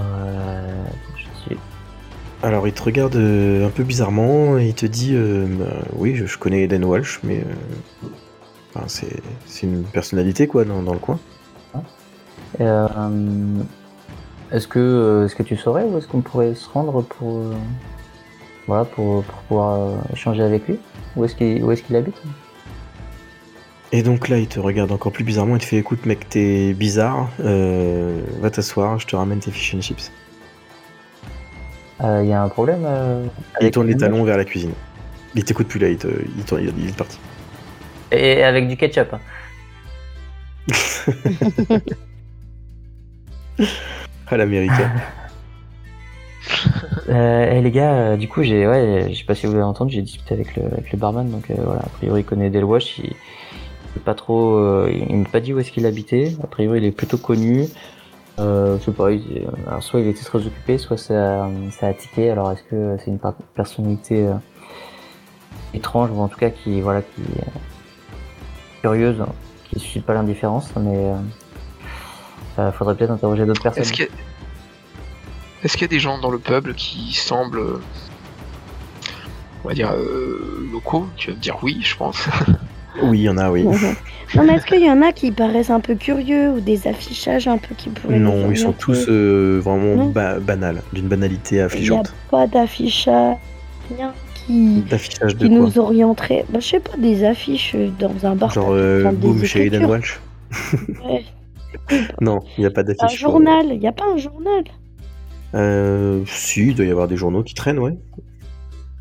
[2.46, 6.14] Alors il te regarde euh, un peu bizarrement et il te dit euh, bah, oui
[6.14, 8.06] je, je connais Eden Walsh mais euh,
[8.72, 11.18] enfin, c'est c'est une personnalité quoi dans, dans le coin.
[12.60, 17.42] Est-ce que, est-ce que tu saurais où est-ce qu'on pourrait se rendre pour,
[18.68, 20.78] voilà, pour, pour pouvoir échanger avec lui?
[21.16, 22.22] Où est-ce qu'il, où est-ce qu'il habite?
[23.90, 26.74] Et donc là il te regarde encore plus bizarrement, il te fait écoute mec t'es
[26.74, 30.12] bizarre, va t'asseoir, je te ramène tes fish and chips.
[32.02, 33.24] Euh, Il y a un problème euh,
[33.60, 34.72] Il tourne les le talons vers la cuisine.
[35.34, 37.18] Il t'écoute plus là, il, te, il, tourne- il- il est parti.
[38.12, 39.14] Et avec du ketchup.
[44.28, 44.90] À l'américain.
[47.08, 49.64] Euh, et les gars, euh, du coup, j'ai, ouais, je sais pas si vous l'avez
[49.64, 52.50] entendu, j'ai discuté avec le, avec le barman, donc euh, voilà, a priori il connaît
[52.50, 53.14] Delwash, il,
[54.04, 56.90] pas trop, euh, il m'a pas dit où est-ce qu'il habitait, a priori il est
[56.92, 57.66] plutôt connu,
[58.38, 61.94] euh, je sais pas, il- alors soit il était très occupé, soit ça, ça a
[61.94, 63.18] tiqué, alors est-ce que c'est une
[63.54, 64.34] personnalité euh,
[65.74, 69.24] étrange, ou en tout cas qui, voilà, qui est curieuse,
[69.64, 71.16] qui suscite pas l'indifférence, mais euh,
[72.58, 73.82] euh, faudrait peut-être interroger d'autres personnes.
[73.82, 74.08] Est-ce qu'il y,
[75.84, 75.86] a...
[75.86, 77.80] Y des gens dans le peuple qui semblent, euh,
[79.64, 81.08] on va dire, euh, locaux?
[81.16, 82.28] Tu vas me dire oui, je pense.
[83.04, 83.62] oui, il y en a, oui.
[83.64, 83.94] Mhm.
[84.34, 87.46] Non, mais est-ce qu'il y en a qui paraissent un peu curieux ou des affichages
[87.46, 91.58] un peu qui pourraient Non, ils sont tous euh, vraiment ba- banals, d'une banalité Il
[91.58, 92.14] n'y a affligeante.
[92.30, 93.36] pas d'affichage,
[93.96, 96.44] rien qui, D'affichage de nous orienterait.
[96.50, 98.50] Bah, je sais pas, des affiches euh, dans un bar.
[98.52, 99.84] Genre euh, Boom chez Eden.
[99.86, 100.20] Walsh
[101.08, 101.24] Ouais.
[102.20, 103.18] Non, il n'y a pas Un d'affiche.
[103.18, 104.64] sur- journal, il n'y a pas un journal.
[105.54, 107.96] Euh, si, il doit y avoir des journaux qui traînent, ouais.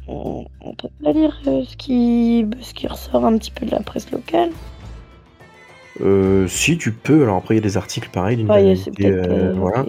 [0.08, 3.72] On, on peut pas lire euh, ce, qui, ce qui ressort un petit peu de
[3.72, 4.52] la presse locale.
[6.02, 7.24] Euh, si, tu peux.
[7.24, 9.86] Alors après, il y a des articles pareils d'une Ouais, a- euh, euh, voilà.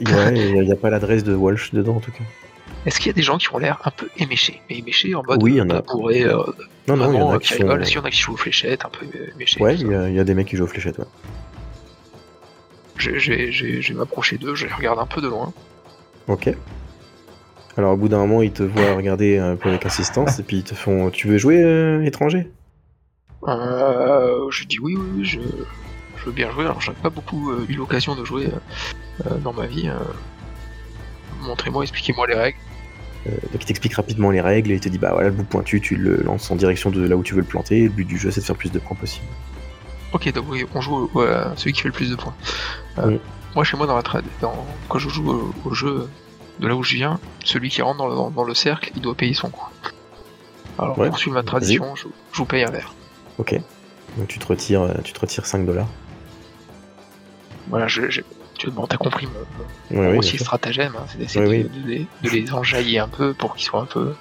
[0.00, 2.24] Il y a- ouais, il n'y a, pas l'adresse de Walsh dedans, en tout cas.
[2.86, 4.60] Est-ce qu'il y a des gens qui ont l'air un peu éméchés?
[4.68, 5.80] Mais éméchés en mode Oui, il y en a.
[5.80, 6.36] pas bourré, euh,
[6.88, 7.80] Non, non, il y en a euh, qui rigolent.
[7.80, 9.86] Est-ce qu'il y en a qui jouent aux fléchettes, un peu euh, éméchés Ouais, il
[9.90, 11.04] y, a- y a des mecs qui jouent aux fléchettes, ouais.
[12.98, 15.52] Je vais m'approcher d'eux, je les regarde un peu de loin.
[16.28, 16.54] Ok.
[17.76, 20.58] Alors, au bout d'un moment, ils te voient regarder un peu avec insistance, et puis
[20.58, 22.50] ils te font «Tu veux jouer, euh, étranger?
[23.48, 25.40] Euh, je dis oui, oui, oui, je,
[26.16, 26.64] je veux bien jouer.
[26.64, 29.88] Alors, j'avais pas beaucoup euh, eu l'occasion de jouer euh, euh, dans ma vie.
[29.88, 29.98] euh.
[31.42, 32.58] Montrez-moi, expliquez-moi les règles.
[33.26, 35.44] Euh, donc il t'explique rapidement les règles et il te dit bah voilà le bout
[35.44, 37.82] pointu tu le lances en direction de là où tu veux le planter.
[37.84, 39.26] Le but du jeu c'est de faire plus de points possible.
[40.12, 42.34] Ok, donc oui, on joue à celui qui fait le plus de points.
[42.98, 43.16] Euh.
[43.54, 46.08] Moi, chez moi, dans la trad, dans, quand je joue au, au jeu
[46.60, 49.02] de là où je viens, celui qui rentre dans le, dans- dans le cercle, il
[49.02, 49.68] doit payer son coup.
[50.78, 51.08] Alors, Ouais.
[51.08, 52.94] pour suivre ma tradition, je, je vous paye un verre.
[53.38, 53.54] Ok.
[54.16, 55.88] Donc tu te retires, euh, tu te retires 5 dollars.
[57.68, 58.20] Voilà, je, je-
[58.58, 59.26] tu bon, t'as compris
[59.90, 63.34] mon, oui, aussi stratagème, hein, c'est d'essayer Oui, de, les, de les enjailler un peu
[63.34, 64.14] pour qu'ils soient un peu.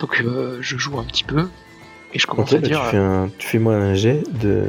[0.00, 1.48] Donc, euh, je joue un petit peu
[2.14, 2.82] et je commence à bah, dire.
[2.84, 4.66] tu, fais un, tu fais moi un jet de.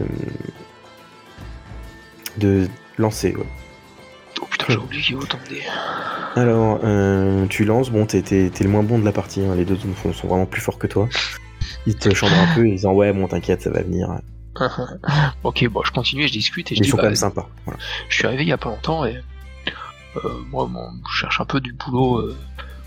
[2.38, 3.45] de lancer, ouais.
[4.41, 5.63] Oh putain, j'ai oublié autant de dés.
[6.36, 9.56] Alors, euh, tu lances, bon, t'es, t'es- t'es le moins bon de la partie, hein,
[9.56, 11.10] les deux sont, sont vraiment plus forts que toi.
[11.86, 14.10] Ils te chambrent un peu, ils disent ouais, bon, t'inquiète, ça va venir.
[15.43, 17.15] ok, bon, je continue et je discute et je Ils dis sont bah, quand même
[17.15, 17.49] sympas.
[17.65, 17.80] Voilà.
[18.10, 19.15] je suis arrivé il y a pas longtemps et
[20.17, 22.17] euh, moi bon, je cherche un peu du boulot.
[22.19, 22.38] euh,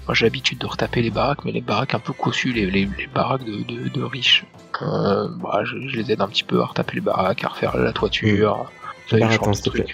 [0.07, 2.85] moi j'ai l'habitude de retaper les baraques, mais les baraques un peu cossues, les, les,
[2.99, 4.45] les baraques de, de, de riches.
[4.83, 7.77] Euh, bah, je, je les aide un petit peu à retaper les baraques, à refaire
[7.77, 8.71] la toiture.
[9.13, 9.87] Bah, attends, de s'il te plaît.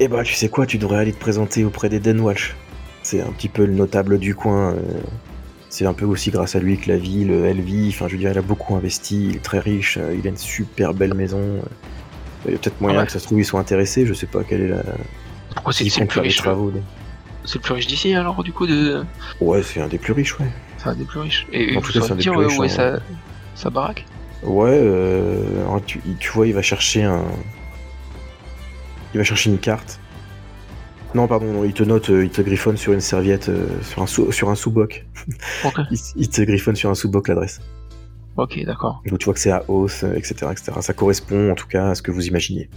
[0.00, 2.54] Eh bah, tu sais quoi, tu devrais aller te présenter auprès d'Eden Walsh.
[3.02, 4.72] C'est un petit peu le notable du coin.
[4.74, 4.80] euh,
[5.68, 7.88] C'est un peu aussi grâce à lui que la ville, elle vit.
[7.90, 10.30] Enfin, je veux dire, il a beaucoup investi, il est très riche, euh, il a
[10.30, 11.38] une super belle maison.
[11.40, 11.60] euh.
[12.46, 13.06] Il y a peut-être moyen Ah ouais.
[13.06, 14.82] que ça se trouve, ils soient intéressés, je sais pas quelle est la.
[15.54, 16.70] Pourquoi c'est le plus des riche travaux.
[16.70, 16.82] des-
[17.44, 19.02] C'est le plus riche d'ici alors du coup de.
[19.40, 20.46] Ouais, c'est un des plus riches, ouais.
[20.78, 21.46] C'est un des plus riches.
[21.52, 22.98] Et, En tout cas, c'est un des dire plus riches, où est hein.
[23.56, 24.04] sa, sa baraque?
[24.42, 25.42] Ouais, euh,
[25.86, 27.22] tu vois, il va chercher un.
[29.14, 29.98] Il va chercher une carte.
[31.14, 34.02] Non, pardon, non, il te note, euh, il te griffonne sur une serviette, euh, sur
[34.02, 35.06] un sous, sur un sous-boc.
[35.92, 37.60] Il, il te griffonne sur un sous-boc l'adresse.
[38.36, 39.00] ok, d'accord.
[39.06, 40.72] Donc tu vois que c'est à Oath, euh, etc., etc.
[40.80, 42.68] Ça correspond en tout cas à ce que vous imaginiez.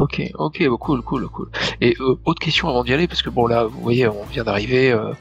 [0.00, 1.48] Ok, ok, bah, cool, cool, cool.
[1.80, 4.42] Et euh, autre question avant d'y aller, parce que bon là, vous voyez, on vient
[4.42, 4.90] d'arriver.
[4.90, 5.12] euh,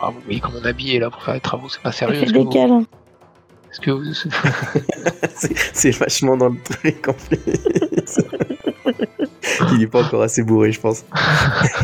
[0.00, 2.22] ah, vous voyez comme on habille est là pour faire les travaux, c'est pas sérieux.
[2.22, 2.86] Est-ce que vous,
[3.70, 8.18] est-ce que vous- c'est vachement dans le truc en plus.
[9.74, 11.04] Il est pas encore assez bourré, je pense.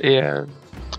[0.00, 0.42] Et euh,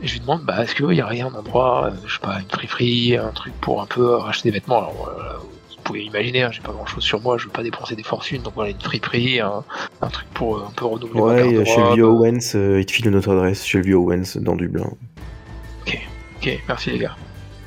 [0.02, 2.40] je lui demande, bah, est-ce qu'il y a rien, un endroit, euh, je sais pas,
[2.40, 4.78] une friperie, un truc pour un peu racheter des vêtements?
[4.80, 7.96] Alors, euh, vous pouvez imaginer, hein, j'ai pas grand-chose sur moi, je veux pas dépenser
[7.96, 9.64] des fortunes, donc voilà, une friperie, un,
[10.02, 11.66] un truc pour euh, un peu renouveler ma Ouais, garde-robe.
[11.66, 14.56] chez le vieux Owens, euh, il te file notre adresse chez le vieux Owens dans
[14.56, 14.86] Dublin.
[16.38, 17.16] Ok, merci les gars.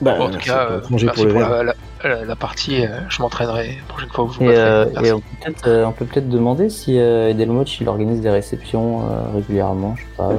[0.01, 1.51] Bah, Bon, en tout merci cas, pour euh, merci pour pour, le verre.
[1.51, 1.75] la, la-
[2.09, 5.13] la- la partie, euh, je m'entraînerai la prochaine fois où je vous Et, euh, et
[5.13, 9.31] on peut peut-être euh, peut peut-être demander si euh, Edelmoch il organise des réceptions euh,
[9.35, 10.39] régulièrement, je sais pas, euh,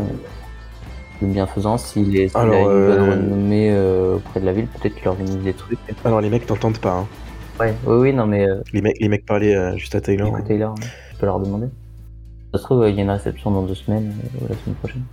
[1.21, 4.53] de bienfaisance, s'il est- s'il a Alors, une bonne euh, renommée euh, auprès de la
[4.53, 5.79] ville, peut-être qu'il organise des trucs.
[6.05, 6.93] Alors les mecs t'entendent pas.
[6.93, 7.07] hein.
[7.59, 10.27] Ouais, oui, oui, non mais euh, Les, mecs, les mecs parlaient euh, juste à Taylor.
[10.27, 11.67] écoute Taylor, hein, je peux leur demander.
[12.53, 14.55] Ça se trouve, euh, il y a une réception dans deux semaines, euh, ou la
[14.63, 15.03] semaine prochaine.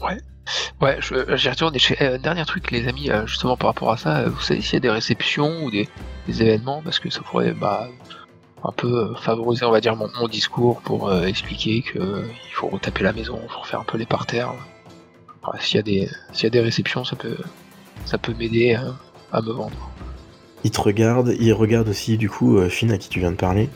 [0.00, 0.16] Ouais,
[1.00, 1.74] je- euh, j'y retourne.
[1.74, 4.60] Et je euh, dernier truc, les amis, euh, justement par rapport à ça, vous savez
[4.60, 5.88] s'il y a des réceptions ou des,
[6.28, 7.88] événements, parce que ça pourrait bah,
[8.64, 13.12] un peu favoriser, on va dire, mon, discours pour expliquer que il faut retaper la
[13.12, 14.52] maison, il faut refaire un peu les parterres.
[15.46, 16.10] Ouais, s'il y a des,
[16.42, 17.36] y a des réceptions, ça peut,
[18.04, 18.86] ça peut m'aider à,
[19.32, 19.90] à me vendre.
[20.64, 23.68] Ils te regardent, ils regardent aussi du coup Finn à qui tu viens de parler.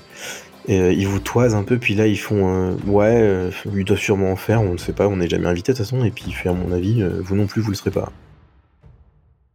[0.70, 3.83] Et euh, ils vous toisent un peu, puis là ils font euh, ouais, euh, lui
[3.85, 6.04] doit sûrement en faire, on ne sait pas, on n'est jamais invité de toute façon.
[6.04, 8.12] Et puis il fait à mon avis, euh, vous non plus vous le serez pas.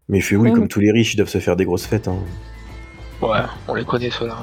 [0.09, 2.09] Mais il fait oui, comme tous les riches, ils doivent se faire des grosses fêtes.
[2.09, 2.17] Hein.
[3.21, 4.37] Ouais, on les connaît ceux-là.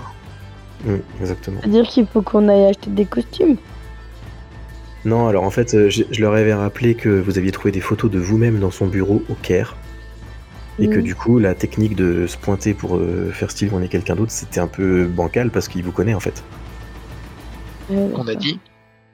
[0.86, 1.60] Mm, exactement.
[1.60, 3.56] C'est-à-dire qu'il faut qu'on aille acheter des costumes.
[5.04, 8.10] Non, alors en fait, je, je leur avais rappelé que vous aviez trouvé des photos
[8.10, 9.76] de vous-même dans son bureau au Caire.
[10.78, 11.02] Et que Mm.
[11.02, 14.32] du coup, la technique de se pointer pour euh, faire style qu'on est quelqu'un d'autre,
[14.32, 16.42] c'était un peu bancal parce qu'il vous connaît en fait.
[17.90, 18.60] Euh, qu'on a dit,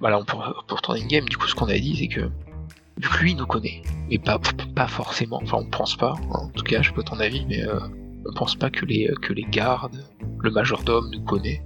[0.00, 2.30] voilà, peut, pour retourner une game, du coup, ce qu'on a dit, c'est que,
[3.20, 4.40] lui nous connaît, mais pas,
[4.74, 7.62] pas forcément, enfin, on pense pas, en tout cas, je sais pas ton avis, mais
[7.66, 7.78] euh,
[8.26, 10.04] on pense pas que les, que les gardes,
[10.40, 11.62] le majordome nous connaît.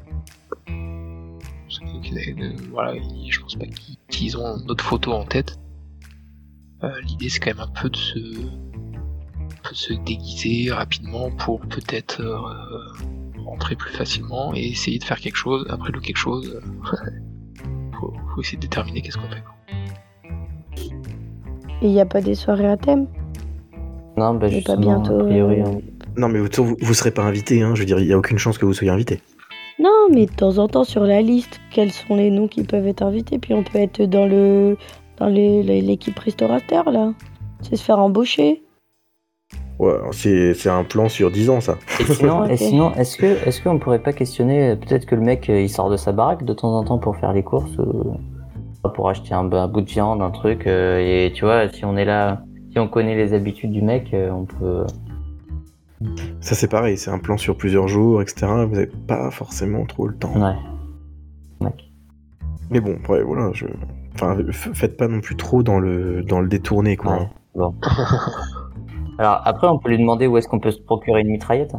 [2.71, 2.95] Voilà,
[3.29, 3.65] je pense pas
[4.11, 5.59] qu'ils ont notre photo en tête.
[6.85, 12.21] Euh, L'idée, c'est quand même un peu de se, de se déguiser rapidement pour peut-être
[12.21, 13.07] euh,
[13.43, 15.67] rentrer plus facilement et essayer de faire quelque chose.
[15.71, 16.97] Après le quelque chose, euh,
[18.01, 19.43] faut, faut essayer de déterminer qu'est-ce qu'on fait.
[19.43, 19.55] quoi.
[21.83, 23.07] Et il n'y a pas des soirées à thème?
[24.17, 25.21] Non, bah pas bientôt.
[25.21, 25.81] a priori, euh, hein.
[26.17, 27.75] Non, mais vous, vous, vous serez pas invité, hein.
[27.75, 29.21] Je veux dire, il y a aucune chance que vous soyez invité.
[29.79, 32.87] Non, mais de temps en temps sur la liste, quels sont les noms qui peuvent
[32.87, 33.39] être invités?
[33.39, 34.77] Puis on peut être dans le
[35.17, 37.13] dans l'équipe restaurateur là.
[37.63, 38.63] C'est se faire embaucher.
[39.83, 41.77] Ouais, c'est c'est un plan sur 10 ans, ça.
[41.99, 42.51] Et sinon, Ok.
[42.53, 45.61] et sinon est-ce que est-ce qu'on pourrait pas questionner euh, peut-être que le mec euh,
[45.61, 48.17] il sort de sa baraque de temps en temps pour faire les courses ou
[48.95, 51.97] pour acheter un, un bout de viande, un truc euh, et tu vois si on
[51.97, 54.85] est là, si on connaît les habitudes du mec, euh, on peut.
[56.41, 58.47] Ça, c'est pareil, c'est un plan sur plusieurs jours, etc.
[58.69, 60.35] Vous avez pas forcément trop le temps.
[60.37, 61.71] Ouais.
[62.71, 63.67] Mais bon, ouais, voilà, je...
[64.15, 67.19] Enfin, faites pas non plus trop dans le, dans le détourné, quoi.
[67.19, 67.29] Ouais.
[67.55, 67.75] Bon.
[69.23, 71.73] Alors après on peut lui demander où est-ce qu'on peut se procurer une mitraillette.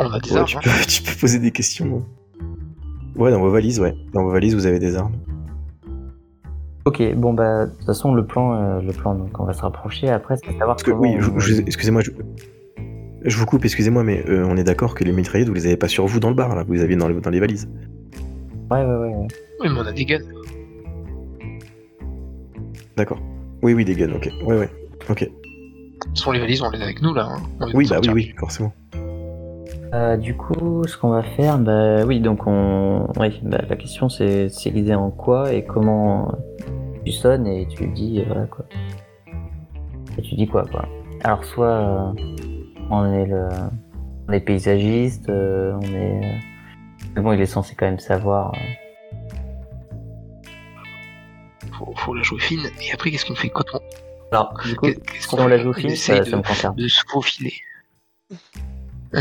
[0.00, 0.46] On a des Ouais, armes.
[0.48, 0.60] tu, hein.
[0.64, 2.02] peux, tu peux poser des questions.
[2.04, 2.44] hein.
[3.14, 3.94] Ouais, dans vos valises, ouais.
[4.12, 5.12] Dans vos valises, vous avez des armes.
[6.84, 9.62] Ok, bon bah de toute façon le plan, euh, le plan donc on va se
[9.62, 12.10] rapprocher après c'est savoir Parce que, oui, on- excusez-moi, je...
[13.22, 15.76] je vous coupe, excusez-moi, mais euh, on est d'accord que les mitraillettes, vous les avez
[15.76, 16.64] pas sur vous dans le bar, là.
[16.64, 17.70] Vous les aviez dans les, dans les valises.
[18.70, 19.08] Ouais ouais ouais.
[19.14, 19.26] ouais.
[19.60, 20.18] Oui, mais on a des guns.
[22.96, 23.20] D'accord.
[23.62, 24.28] Oui, oui, des guns, ok.
[24.44, 24.70] Ouais, ouais.
[25.08, 25.30] Ok.
[26.10, 27.28] Façon, les valises, on les a avec nous là.
[27.30, 27.42] hein.
[27.60, 28.72] On Oui, bah oui, oui, forcément.
[29.92, 34.08] Euh, du coup, ce qu'on va faire, bah oui, donc on, oui, bah, la question
[34.08, 36.32] c'est c'est l'idée en quoi et comment
[37.04, 38.64] tu sonnes et tu dis euh, voilà quoi.
[40.18, 40.84] Et tu dis quoi quoi.
[41.22, 42.12] Alors soit euh,
[42.90, 43.46] on est le,
[44.28, 46.40] on est paysagiste, euh, on est,
[47.14, 48.52] mais bon, il est censé quand même savoir.
[48.54, 48.58] euh.
[51.78, 52.60] Faut, faut la jouer fine.
[52.82, 53.78] Et après, qu'est-ce qu'on fait quand on.
[54.34, 56.76] Alors du coup, Qu'est-ce si qu'on on fait la essaye ça, de- ça me concerne.
[56.76, 57.54] de se faufiler.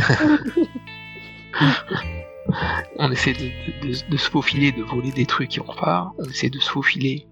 [2.97, 3.39] on essaie de,
[3.87, 6.13] de- de- de se faufiler, de voler des trucs et on repart.
[6.17, 7.27] On essaie de se faufiler,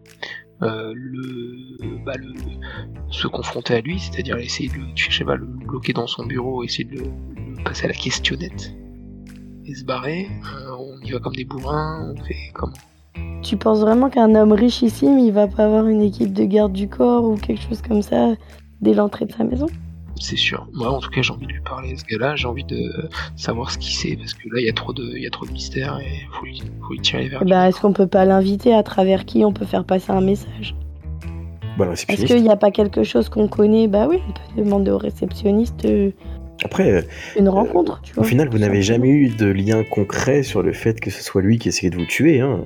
[0.62, 2.34] euh, le, bah, le,
[3.10, 6.64] se confronter à lui, c'est-à-dire essayer de je sais pas, le bloquer dans son bureau,
[6.64, 8.74] essayer de le, passer à la questionnette
[9.66, 10.30] et se barrer.
[10.56, 12.74] Euh, on y va comme des bourrins, on fait comme.
[13.44, 16.88] Tu penses vraiment qu'un homme richissime, il va pas avoir une équipe de garde du
[16.88, 18.34] corps ou quelque chose comme ça
[18.82, 19.66] dès l'entrée de sa maison?
[20.20, 20.68] C'est sûr.
[20.74, 22.36] Moi, en tout cas, j'ai envie de lui parler à ce gars-là.
[22.36, 25.04] J'ai envie de savoir ce qu'il sait parce que là, il y a trop de,
[25.16, 27.66] il y a trop de mystères et faut lui, faut lui tirer vers Eh ben,
[27.66, 28.74] Est-ce qu'on peut pas l'inviter?
[28.76, 30.76] À travers qui on peut faire passer un message?
[31.80, 33.88] Bah, Est-ce qu'il n'y a pas quelque chose qu'on connaît?
[33.88, 36.12] Bah oui, on peut demander au réceptionniste euh,
[36.64, 37.02] Après, euh,
[37.40, 38.24] une rencontre, tu au vois.
[38.26, 41.58] final, vous n'avez jamais eu de lien concret sur le fait que ce soit lui
[41.58, 42.42] qui essayait de vous tuer.
[42.42, 42.60] Hein.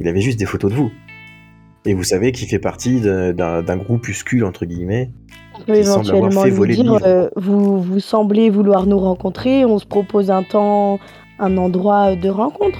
[0.00, 0.90] Il avait juste des photos de vous.
[1.84, 5.12] Et vous savez qu'il fait partie d'un groupuscule, entre guillemets.
[5.54, 8.86] On peut qui semble avoir éventuellement fait voler le dire euh, vous, vous semblez vouloir
[8.86, 10.98] nous rencontrer, on se propose un temps,
[11.38, 12.78] un endroit de rencontre.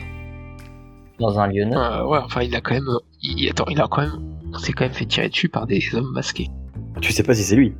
[1.18, 1.78] Dans un lieu neutre.
[1.78, 2.88] Euh, ouais, enfin, il a quand même,
[3.22, 4.18] il, attends, il a quand même,
[4.52, 6.48] on s'est quand même fait tirer dessus par des hommes masqués.
[7.00, 7.74] Tu sais pas si c'est lui.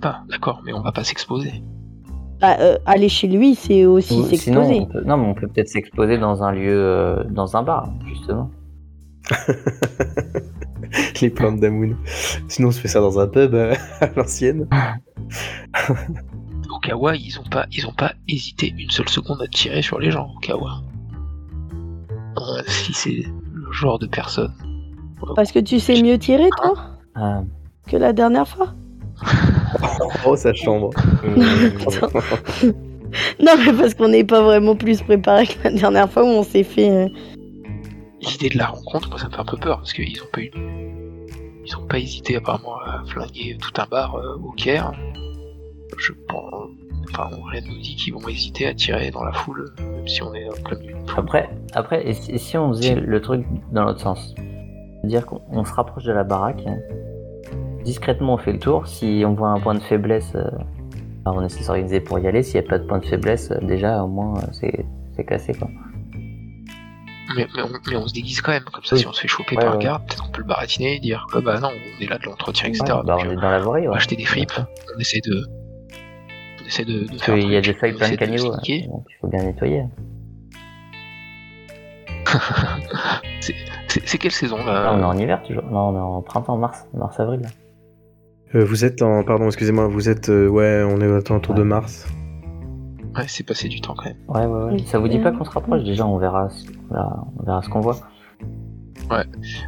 [0.00, 1.62] Pas, d'accord, mais on va pas s'exposer.
[2.40, 4.86] Bah, euh, aller chez lui, c'est aussi s'exposer.
[4.90, 8.50] peut- non, mais on peut peut-être s'exposer dans un lieu, euh, dans un bar, justement.
[11.20, 11.96] Les plantes d'Amoun.
[12.48, 14.66] Sinon, on se fait ça dans un pub euh, à l'ancienne.
[16.74, 19.98] Au Kawa, ils ont pas, ils ont pas hésité une seule seconde à tirer sur
[20.00, 20.32] les gens.
[20.34, 20.80] Au Kawa.
[22.38, 24.52] Euh, si c'est le genre de personne.
[25.36, 26.74] Parce que tu sais mieux tirer, toi,
[27.14, 27.42] Ah,
[27.86, 28.68] que la dernière fois.
[30.26, 30.90] Oh, sa chambre.
[33.40, 36.42] Non, mais parce qu'on n'est pas vraiment plus préparé que la dernière fois où on
[36.42, 36.90] s'est fait.
[36.90, 37.08] euh,
[38.20, 40.40] L'idée de la rencontre, moi, ça me fait un peu peur parce qu'ils ont pas
[40.42, 40.50] eu,
[41.64, 44.92] ils ont pas hésité apparemment à flinguer tout un bar euh, au Caire.
[45.98, 46.70] Je pense,
[47.10, 50.22] enfin, rien ne nous dit qu'ils vont hésiter à tirer dans la foule, même si
[50.22, 50.92] on est en plein milieu.
[50.94, 51.18] d'une foule.
[51.18, 54.34] Après, après, et si, et si on faisait le truc dans l'autre sens?
[55.00, 56.78] C'est-à-dire qu'on on se rapproche de la baraque, hein.
[57.84, 60.48] Discrètement on fait le tour, si on voit un point de faiblesse, euh,
[61.26, 63.50] on essaie de s'organiser pour y aller, s'il n'y a pas de point de faiblesse,
[63.50, 64.68] euh, déjà au moins euh,
[65.16, 65.68] c'est cassé quoi.
[67.36, 69.02] Mais, mais, on, mais on se déguise quand même, comme ça Oui.
[69.02, 70.98] si on se fait choper Ouais, par un garde, peut-être qu'on peut le baratiner et
[70.98, 72.84] dire ah bah non, on est là de l'entretien, etc.
[72.84, 74.52] Ouais, bah, Donc, on est dans la on va acheter des fripes,
[74.96, 75.46] on essaie de.
[76.60, 77.34] On essaie de, de faire.
[77.36, 79.84] qu'il y a des feuilles plein de caniveaux, hein, donc il faut bien nettoyer.
[83.40, 86.56] C'est quelle saison Là, là on est en hiver toujours, non on est en printemps,
[86.56, 87.42] mars, mars-avril.
[88.54, 89.22] Euh, vous êtes en.
[89.22, 90.28] Pardon, excusez-moi, vous êtes.
[90.28, 92.06] euh, ouais, on est autour de mars.
[93.16, 94.16] Ouais, c'est passé du temps quand même.
[94.28, 94.78] Ouais, ouais, ouais.
[94.86, 95.82] Ça vous dit pas qu'on se rapproche?
[95.84, 97.96] Déjà, on verra, ce- on verra, on verra ce qu'on voit.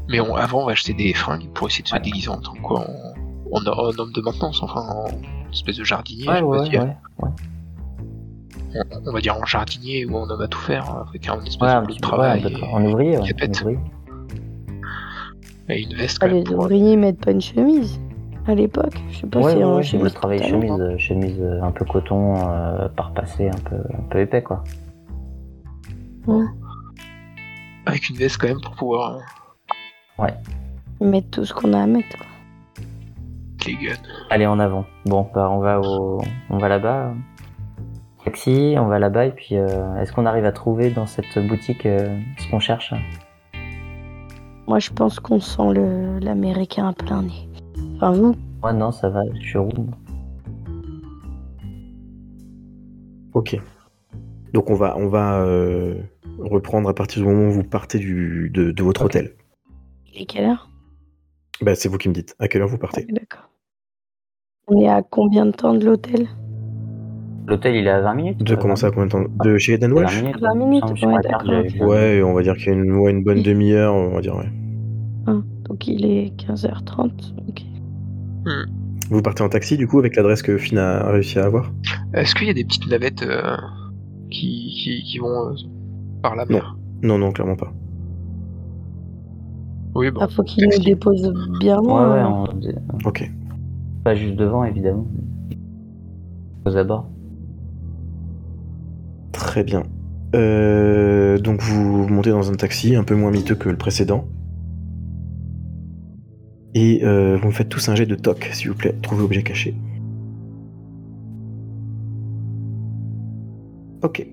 [0.08, 2.00] Mais on- avant, on va acheter des fringues pour essayer de se Ouais.
[2.00, 5.84] déguiser en tant que quoi en, en, en homme de maintenance, enfin en espèce de
[5.84, 6.78] jardinier, Ouais, je ouais, ouais.
[6.78, 7.30] ouais.
[8.74, 11.60] On, on va dire en jardinier ou en homme à tout faire, avec un espèce
[11.60, 13.56] Ouais, de un bleu petit de peu, ouais, un travail peu- en ouvrier, ouais, capette.
[13.56, 13.78] en ouvrier.
[15.68, 16.58] et, et une veste Ah, quand même les pour.
[16.60, 18.00] ouvriers mettent pas une chemise
[18.46, 18.94] à l'époque.
[19.10, 20.08] Je sais pas Ouais, si ouais, en ouais, chemise.
[20.08, 20.60] je travaille pantalon.
[20.60, 24.42] chemise, euh, chemise euh, un peu coton, euh, par passé, un peu, un peu épais
[24.42, 24.62] quoi.
[27.86, 29.18] Avec une veste quand même pour pouvoir.
[30.20, 30.26] euh,
[31.00, 32.16] Ils mettent tout ce qu'on a à mettre.
[32.16, 32.26] Quoi.
[33.66, 33.94] les guns.
[34.30, 34.84] Allez, en avant.
[35.06, 37.12] Bon, bah, on va au, on va là-bas.
[38.24, 41.86] Taxi, on va là-bas et puis euh, est-ce qu'on arrive à trouver dans cette boutique
[41.86, 42.94] euh, ce qu'on cherche?
[44.68, 47.48] Moi, je pense qu'on sent le- l'américain à plein nez.
[48.02, 49.86] Enfin, vous Moi non, ça va, je suis roux.
[53.32, 53.56] Ok.
[54.52, 55.94] Donc on va, on va euh,
[56.40, 59.06] reprendre à partir du moment où vous partez du, de, de votre Ok.
[59.06, 59.36] hôtel.
[60.12, 60.68] Il est quelle heure?
[61.60, 62.34] Bah, c'est vous qui me dites.
[62.40, 63.06] À quelle heure vous partez?
[63.08, 63.48] Ah, D'accord.
[64.66, 66.26] On est à combien de temps de l'hôtel?
[67.46, 68.42] L'hôtel il est à 20 minutes.
[68.42, 69.24] De commencer à combien de temps?
[69.44, 70.40] De chez Eden 20 Walsh minutes.
[70.40, 71.84] 20 il me minutes, ouais.
[71.84, 74.34] Ouais, on va dire qu'il y a une, ouais, une bonne demi-heure, on va dire,
[74.34, 74.50] ouais.
[75.28, 75.36] Ah,
[75.68, 77.34] Donc il est 15h30.
[77.48, 77.62] Ok.
[79.10, 81.72] Vous partez en taxi, du coup, avec l'adresse que Finn a réussi à avoir?
[82.14, 83.56] Est-ce qu'il y a des petites navettes euh,
[84.30, 85.54] qui, qui, qui vont euh,
[86.22, 87.72] par la mer Non, non, clairement pas.
[89.94, 90.20] Oui, bon.
[90.22, 92.10] Ah, faut qu'il nous dépose bien Ouais, loin.
[92.12, 92.48] ouais, alors.
[93.04, 93.30] on- Ok.
[94.04, 95.06] pas juste devant évidemment.
[96.64, 97.08] Aux abords.
[99.32, 99.82] Très bien.
[100.34, 104.26] Euh, donc vous montez dans un taxi un peu moins miteux que le précédent.
[106.74, 108.94] Et euh, vous me faites tous un jet de toc, s'il vous plaît.
[109.02, 109.74] Trouvez objet caché.
[114.02, 114.26] Ok.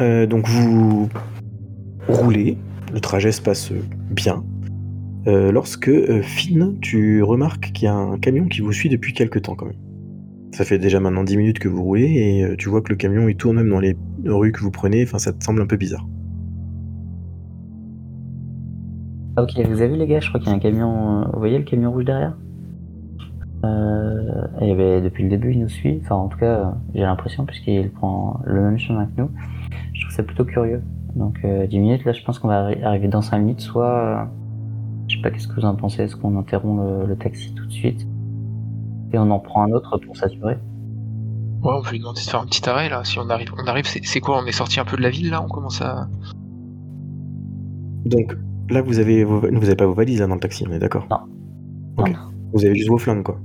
[0.00, 1.08] Euh, donc vous
[2.08, 2.58] roulez,
[2.92, 3.72] le trajet se passe
[4.10, 4.44] bien.
[5.26, 5.90] Euh, lorsque
[6.22, 9.66] Finn, tu remarques qu'il y a un camion qui vous suit depuis quelques temps quand
[9.66, 9.78] même.
[10.52, 13.28] Ça fait déjà maintenant 10 minutes que vous roulez et tu vois que le camion
[13.28, 16.06] il tourne même dans les rues que vous prenez, ça te semble un peu bizarre.
[19.36, 21.22] Ah, ok, vous avez vu les gars, je crois qu'il y a un camion.
[21.22, 22.34] euh, Vous voyez le camion rouge derrière?
[23.64, 25.98] Euh, et ben, Depuis le début, il nous suit.
[26.02, 29.30] Enfin, en tout cas, euh, j'ai l'impression, puisqu'il prend le même chemin que nous.
[29.92, 30.82] Je trouve ça plutôt curieux.
[31.16, 33.60] Donc, euh, 10 minutes, là, je pense qu'on va arri- arriver dans 5 minutes.
[33.60, 33.86] Soit.
[34.22, 34.24] euh,
[35.08, 36.02] je sais pas, qu'est-ce que vous en pensez?
[36.02, 38.06] Est-ce qu'on interrompt le, le taxi tout de suite?
[39.12, 40.58] Et on en prend un autre pour s'assurer?
[41.62, 43.02] Ouais, on peut lui demander de faire un petit arrêt là.
[43.04, 44.40] Si on arrive, on arrive, c'est c'est quoi?
[44.42, 45.42] On est sorti un peu de la ville là?
[45.42, 46.08] On commence à.
[48.06, 48.36] Donc
[48.70, 50.78] là vous avez vos, vous avez pas vos valises là dans le taxi, on est
[50.78, 51.18] d'accord Non.
[51.98, 52.10] Ok.
[52.10, 52.16] Non.
[52.52, 53.40] Vous avez juste vos flingues quoi.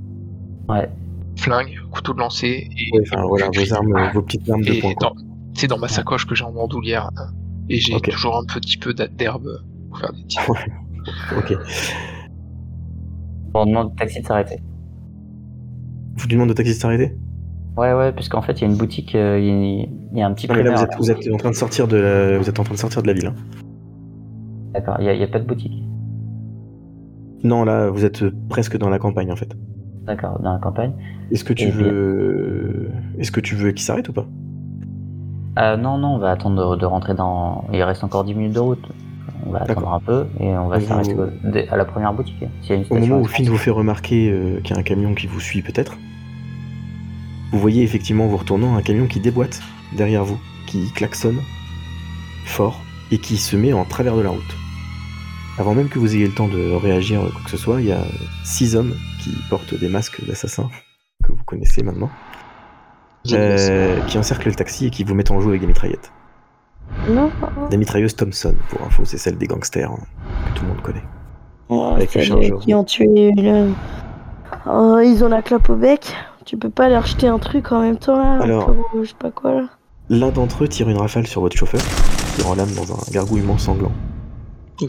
[0.68, 0.88] Ouais.
[1.36, 2.96] Flingue, couteau de lancer et.
[2.96, 5.14] Ouais, enfin voilà, vos armes, Ah, vos petites armes de poing dans,
[5.54, 7.08] c'est dans ma sacoche que j'ai en bandoulière.
[7.16, 7.30] hein.
[7.68, 9.48] Et j'ai toujours un petit peu d'herbe
[9.88, 10.42] pour faire des tirs.
[11.36, 11.54] Ok.
[13.54, 14.56] On demande au taxi de s'arrêter.
[16.16, 17.16] Vous demandez au taxi de s'arrêter?
[17.76, 20.18] Ouais, ouais, parce qu'en fait, il y a une boutique, euh, il y a- il
[20.18, 21.88] y, a un petit Non mais là vous êtes, vous êtes en train de sortir
[21.88, 23.26] de la, vous êtes en train de sortir de la ville.
[23.28, 23.34] hein.
[24.72, 25.82] D'accord, il n'y a, pas de boutique.
[27.42, 29.56] Non là vous êtes presque dans la campagne en fait.
[30.06, 30.92] D'accord, dans la campagne.
[31.30, 31.82] Est-ce que tu Eh bien.
[31.82, 34.26] veux, est-ce que tu veux qu'il s'arrête ou pas?
[35.58, 37.64] Euh, non, non, on va attendre de, de rentrer dans.
[37.72, 38.84] Il reste encore 10 minutes de route.
[39.46, 42.44] On va attendre un peu et on va Vous- s'arrêter à la première boutique.
[42.62, 43.24] S'il y a une Au moment où.
[43.24, 45.96] Finn vous fait remarquer euh, qu'il y a un camion qui vous suit peut-être,
[47.52, 49.60] vous voyez effectivement en vous retournant un camion qui déboîte
[49.96, 51.38] derrière vous, qui klaxonne
[52.44, 54.56] fort et qui se met en travers de la route.
[55.58, 57.92] Avant même que vous ayez le temps de réagir quoi que ce soit, il y
[57.92, 58.02] a
[58.44, 60.68] six hommes qui portent des masques d'assassins
[61.24, 62.10] que vous connaissez maintenant,
[63.32, 66.10] euh, qui encerclent le taxi et qui vous mettent en joue avec des mitraillettes.
[67.08, 67.30] Non
[67.70, 69.98] Des mitrailleuses Thompson, pour info, c'est celle des gangsters hein,
[70.54, 71.04] que tout le monde connaît.
[71.68, 72.58] Oh, Avec le c'est chargeur.
[72.58, 73.70] qui ont tué le...
[74.66, 76.16] Oh, ils ont la clope au bec.
[76.46, 79.30] Tu peux pas leur jeter un truc en même temps là Alors- Je sais pas
[79.30, 79.68] quoi là.
[80.08, 81.80] L'un d'entre eux tire une rafale sur votre chauffeur,
[82.34, 83.92] qui rend l'âme dans un gargouillement sanglant.
[84.82, 84.86] Oh,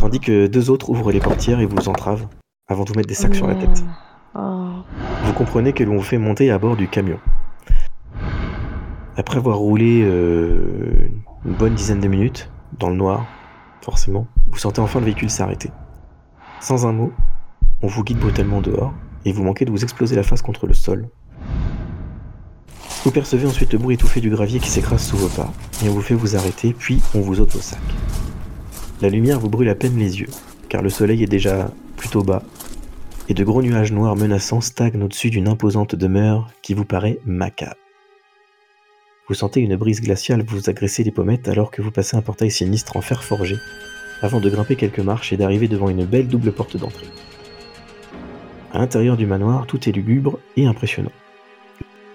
[0.00, 2.28] Tandis que deux autres ouvrent les portières et vous entravent
[2.66, 3.84] avant de vous mettre des sacs sur la tête.
[4.34, 4.68] Oh.
[5.24, 7.18] Vous comprenez que l'on vous fait monter à bord du camion.
[9.16, 11.08] Après avoir roulé euh,
[11.44, 13.26] une bonne dizaine de minutes, dans le noir,
[13.82, 15.70] forcément, vous sentez enfin le véhicule s'arrêter.
[16.60, 17.12] Sans un mot,
[17.82, 18.92] on vous guide brutalement dehors
[19.24, 21.08] et vous manquez de vous exploser la face contre le sol.
[23.08, 25.50] Vous percevez ensuite le bruit étouffé du gravier qui s'écrase sous vos pas
[25.82, 27.80] et on vous fait vous arrêter, puis on vous ôte vos sacs.
[29.00, 30.28] La lumière vous brûle à peine les yeux,
[30.68, 32.42] car le soleil est déjà plutôt bas
[33.30, 37.76] et de gros nuages noirs menaçants stagnent au-dessus d'une imposante demeure qui vous paraît macabre.
[39.26, 42.50] Vous sentez une brise glaciale vous agresser les pommettes alors que vous passez un portail
[42.50, 43.56] sinistre en fer forgé,
[44.20, 47.08] avant de grimper quelques marches et d'arriver devant une belle double porte d'entrée.
[48.70, 51.12] À l'intérieur du manoir, tout est lugubre et impressionnant.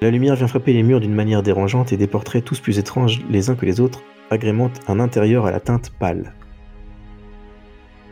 [0.03, 3.21] La lumière vient frapper les murs d'une manière dérangeante et des portraits tous plus étranges
[3.29, 4.01] les uns que les autres
[4.31, 6.33] agrémentent un intérieur à la teinte pâle.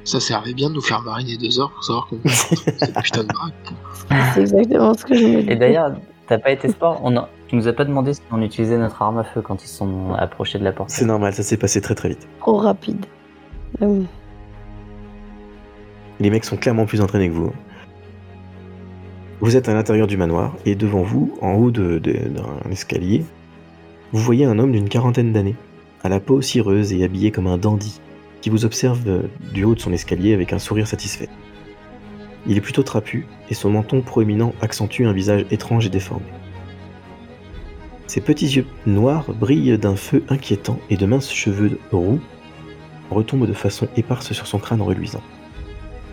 [0.06, 3.28] Ça servait bien de nous faire mariner deux heures pour savoir qu'on cette putain de
[3.28, 4.34] baraque.
[4.34, 5.92] C'est exactement ce que je me Et d'ailleurs,
[6.28, 7.28] t'as pas été sport on a...
[7.50, 10.14] Tu nous as pas demandé si on utilisait notre arme à feu quand ils sont
[10.14, 10.92] approchés de la porte.
[10.92, 12.26] C'est normal, ça s'est passé très très vite.
[12.40, 13.06] Trop rapide.
[13.82, 14.06] Hum.
[16.22, 17.52] Les mecs sont clairement plus entraînés que vous.
[19.42, 23.26] Vous êtes à l'intérieur du manoir et devant vous, en haut d'un escalier,
[24.12, 25.56] vous voyez un homme d'une quarantaine d'années,
[26.04, 28.02] à la peau cireuse et habillé comme un dandy,
[28.42, 29.02] qui vous observe
[29.52, 31.28] du haut de son escalier avec un sourire satisfait.
[32.46, 36.26] Il est plutôt trapu et son menton proéminent accentue un visage étrange et déformé.
[38.06, 42.20] Ses petits yeux noirs brillent d'un feu inquiétant et de minces cheveux roux
[43.10, 45.24] retombent de façon éparse sur son crâne reluisant.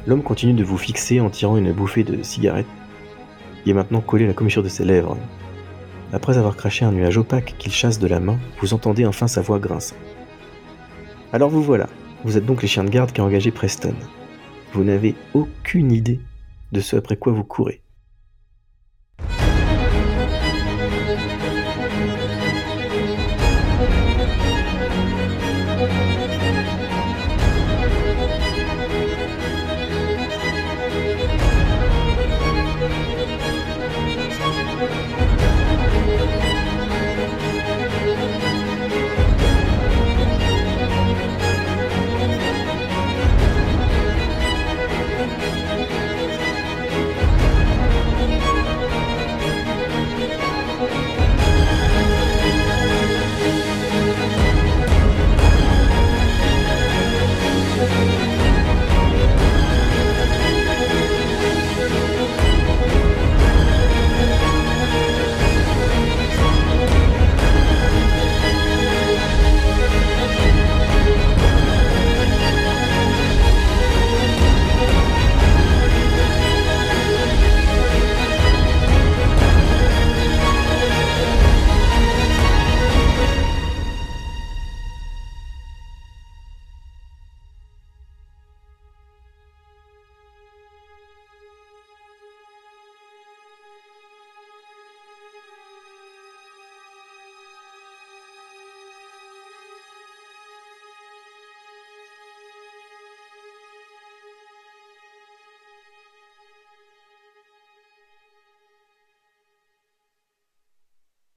[0.07, 2.65] L'homme continue de vous fixer en tirant une bouffée de cigarette
[3.75, 5.17] maintenant collée à la commissure de ses lèvres.
[6.13, 9.43] Après avoir craché un nuage opaque qu'il chasse de la main, vous entendez enfin sa
[9.43, 9.99] voix grinçante.
[11.33, 11.87] Alors vous voilà,
[12.25, 13.95] vous êtes donc les chiens de garde qui ont engagé Preston.
[14.73, 16.21] Vous n'avez aucune idée
[16.73, 17.83] de ce après quoi vous courez.